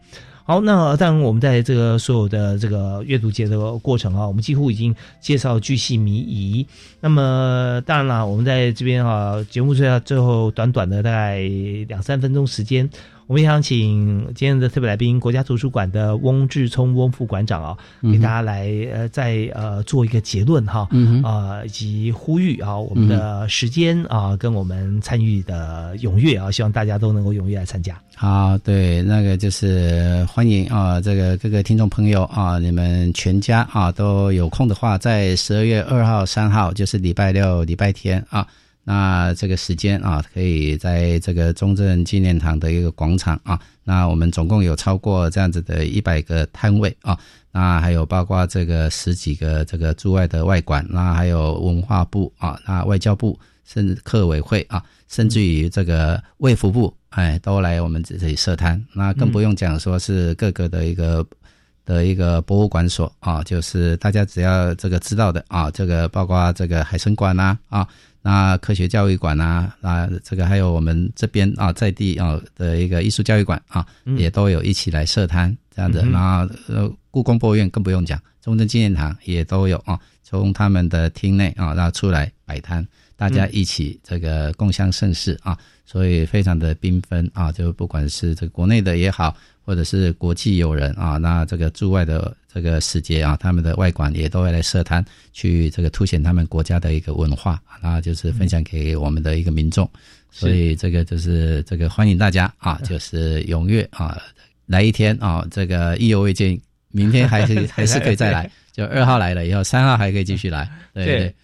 [0.45, 6.67] 好，那当然我们在这个所有的这个阅读节的过程啊，我们几乎已经介绍巨细靡遗。
[7.01, 11.43] 那么当然了，我们在这边啊，节目最后最后短短的大概
[11.87, 12.89] 两三分钟时间。
[13.33, 27.99] 我们也想请今天的特别来宾，国家图书馆的翁志聪翁副馆长啊，给大家来呃再呃做一个结论哈，嗯哼啊、以及呼吁啊我们的时间啊、跟我们参与的踊跃啊，希望大家都能够踊跃来参加。
[28.15, 38.47] 好，对，那个就是欢迎啊，这个各个听众朋友啊，你们全家啊都有空的话，在十二月二号、三号，就是礼拜六、礼拜天啊，
[38.85, 47.19] 那这个时间啊，可以在这个中正纪念堂的一个广场啊，那我们总共有超过这样子的一百个摊位啊，
[47.51, 53.39] 那还有包括这个十几个这个驻外的外馆，那还有文化部啊，那外交部。
[53.65, 58.85] 甚至客委会啊，甚至于这个卫福部，哎，都来我们这里设摊。
[58.93, 61.25] 那更不用讲说是各个的一个
[61.87, 67.87] 的一个博物馆所啊，就是大家只要这个知道的啊，这个包括这个海参馆呐啊，
[68.23, 76.01] 那科学教育馆啊啊，这个还有我们这边啊在地啊的一个艺术教育馆啊，嗯也都有一起来设摊这样子。
[76.05, 82.87] 嗯然后呃，故宫博物院更不用讲，中正纪念堂也都有啊，从他们的厅内啊，然后出来摆摊。
[83.23, 85.57] 大家一起这个共襄盛世啊，
[85.87, 89.33] 所以非常的缤纷啊，就不管是这个国内的也好，
[89.65, 99.89] 或者是国际友人啊，那这个驻外的这个使节啊，他们的外馆也都会来设摊，去这个凸显他们国家的一个文化，那就是分享给我们的一个民众。
[100.33, 104.21] 所以这个就是这个欢迎大家啊，就是踊跃啊
[104.67, 106.61] 来一天啊，这个意犹未尽，
[106.91, 111.35] 明天还是 还是可以再来，就二号来了以后，三号还可以继续来，对对。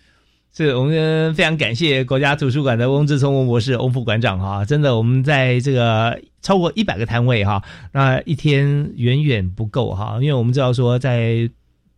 [0.59, 11.49] 对是我们非常感谢国家图书馆的翁志聪翁博士、翁副馆长哈，真的我们在这个超过一百个摊位哈，那一天远远不够哈，因为我们知道说在。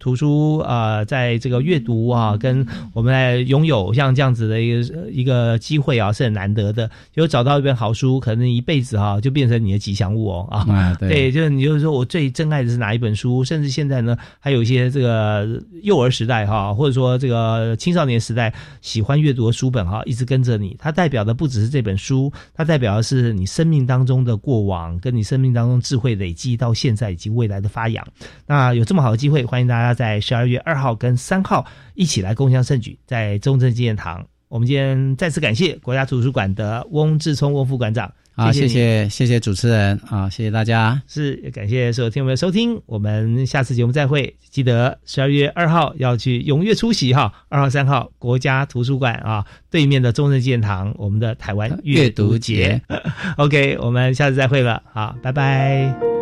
[0.01, 6.91] 图书啊、呃，在这个阅读啊，跟我们来拥有像这样子的一个一个机会啊，是很难得的。
[7.15, 10.65] 有找到一本好书，可能一辈子哈、啊、就变成你的吉祥物哦啊。
[10.73, 15.47] 啊对，对，就是你就是说我最珍爱的是哪一本书，甚至现在呢，还有一些这个
[15.83, 20.75] 幼儿时代哈、或者说这个青少年时代喜欢阅读的书本哈、一直跟着你。
[20.79, 28.03] 它代表的不只是这本书，它代表的是你生命当中的过往，跟你生命当中智慧累积到现在以及未来的发扬。
[28.47, 29.90] 那有这么好的机会，欢迎大家。
[29.95, 34.27] 在十二月二号跟三号一起来共襄盛举，在中正纪念堂。
[34.49, 38.13] 我们今天再次感谢国家图书馆的翁志聪翁副馆长。
[38.33, 41.01] 好，谢谢谢谢主持人啊，谢谢大家。
[41.07, 44.35] 是感谢所有听众朋友收听，我们下次节目再会。
[44.49, 52.81] 记得十二月二号要去踊跃出席哈，二号三号国家图书馆啊对面的中正纪念堂，我们的台湾阅读节。
[53.37, 56.20] OK，我们下次再会了，好，拜拜。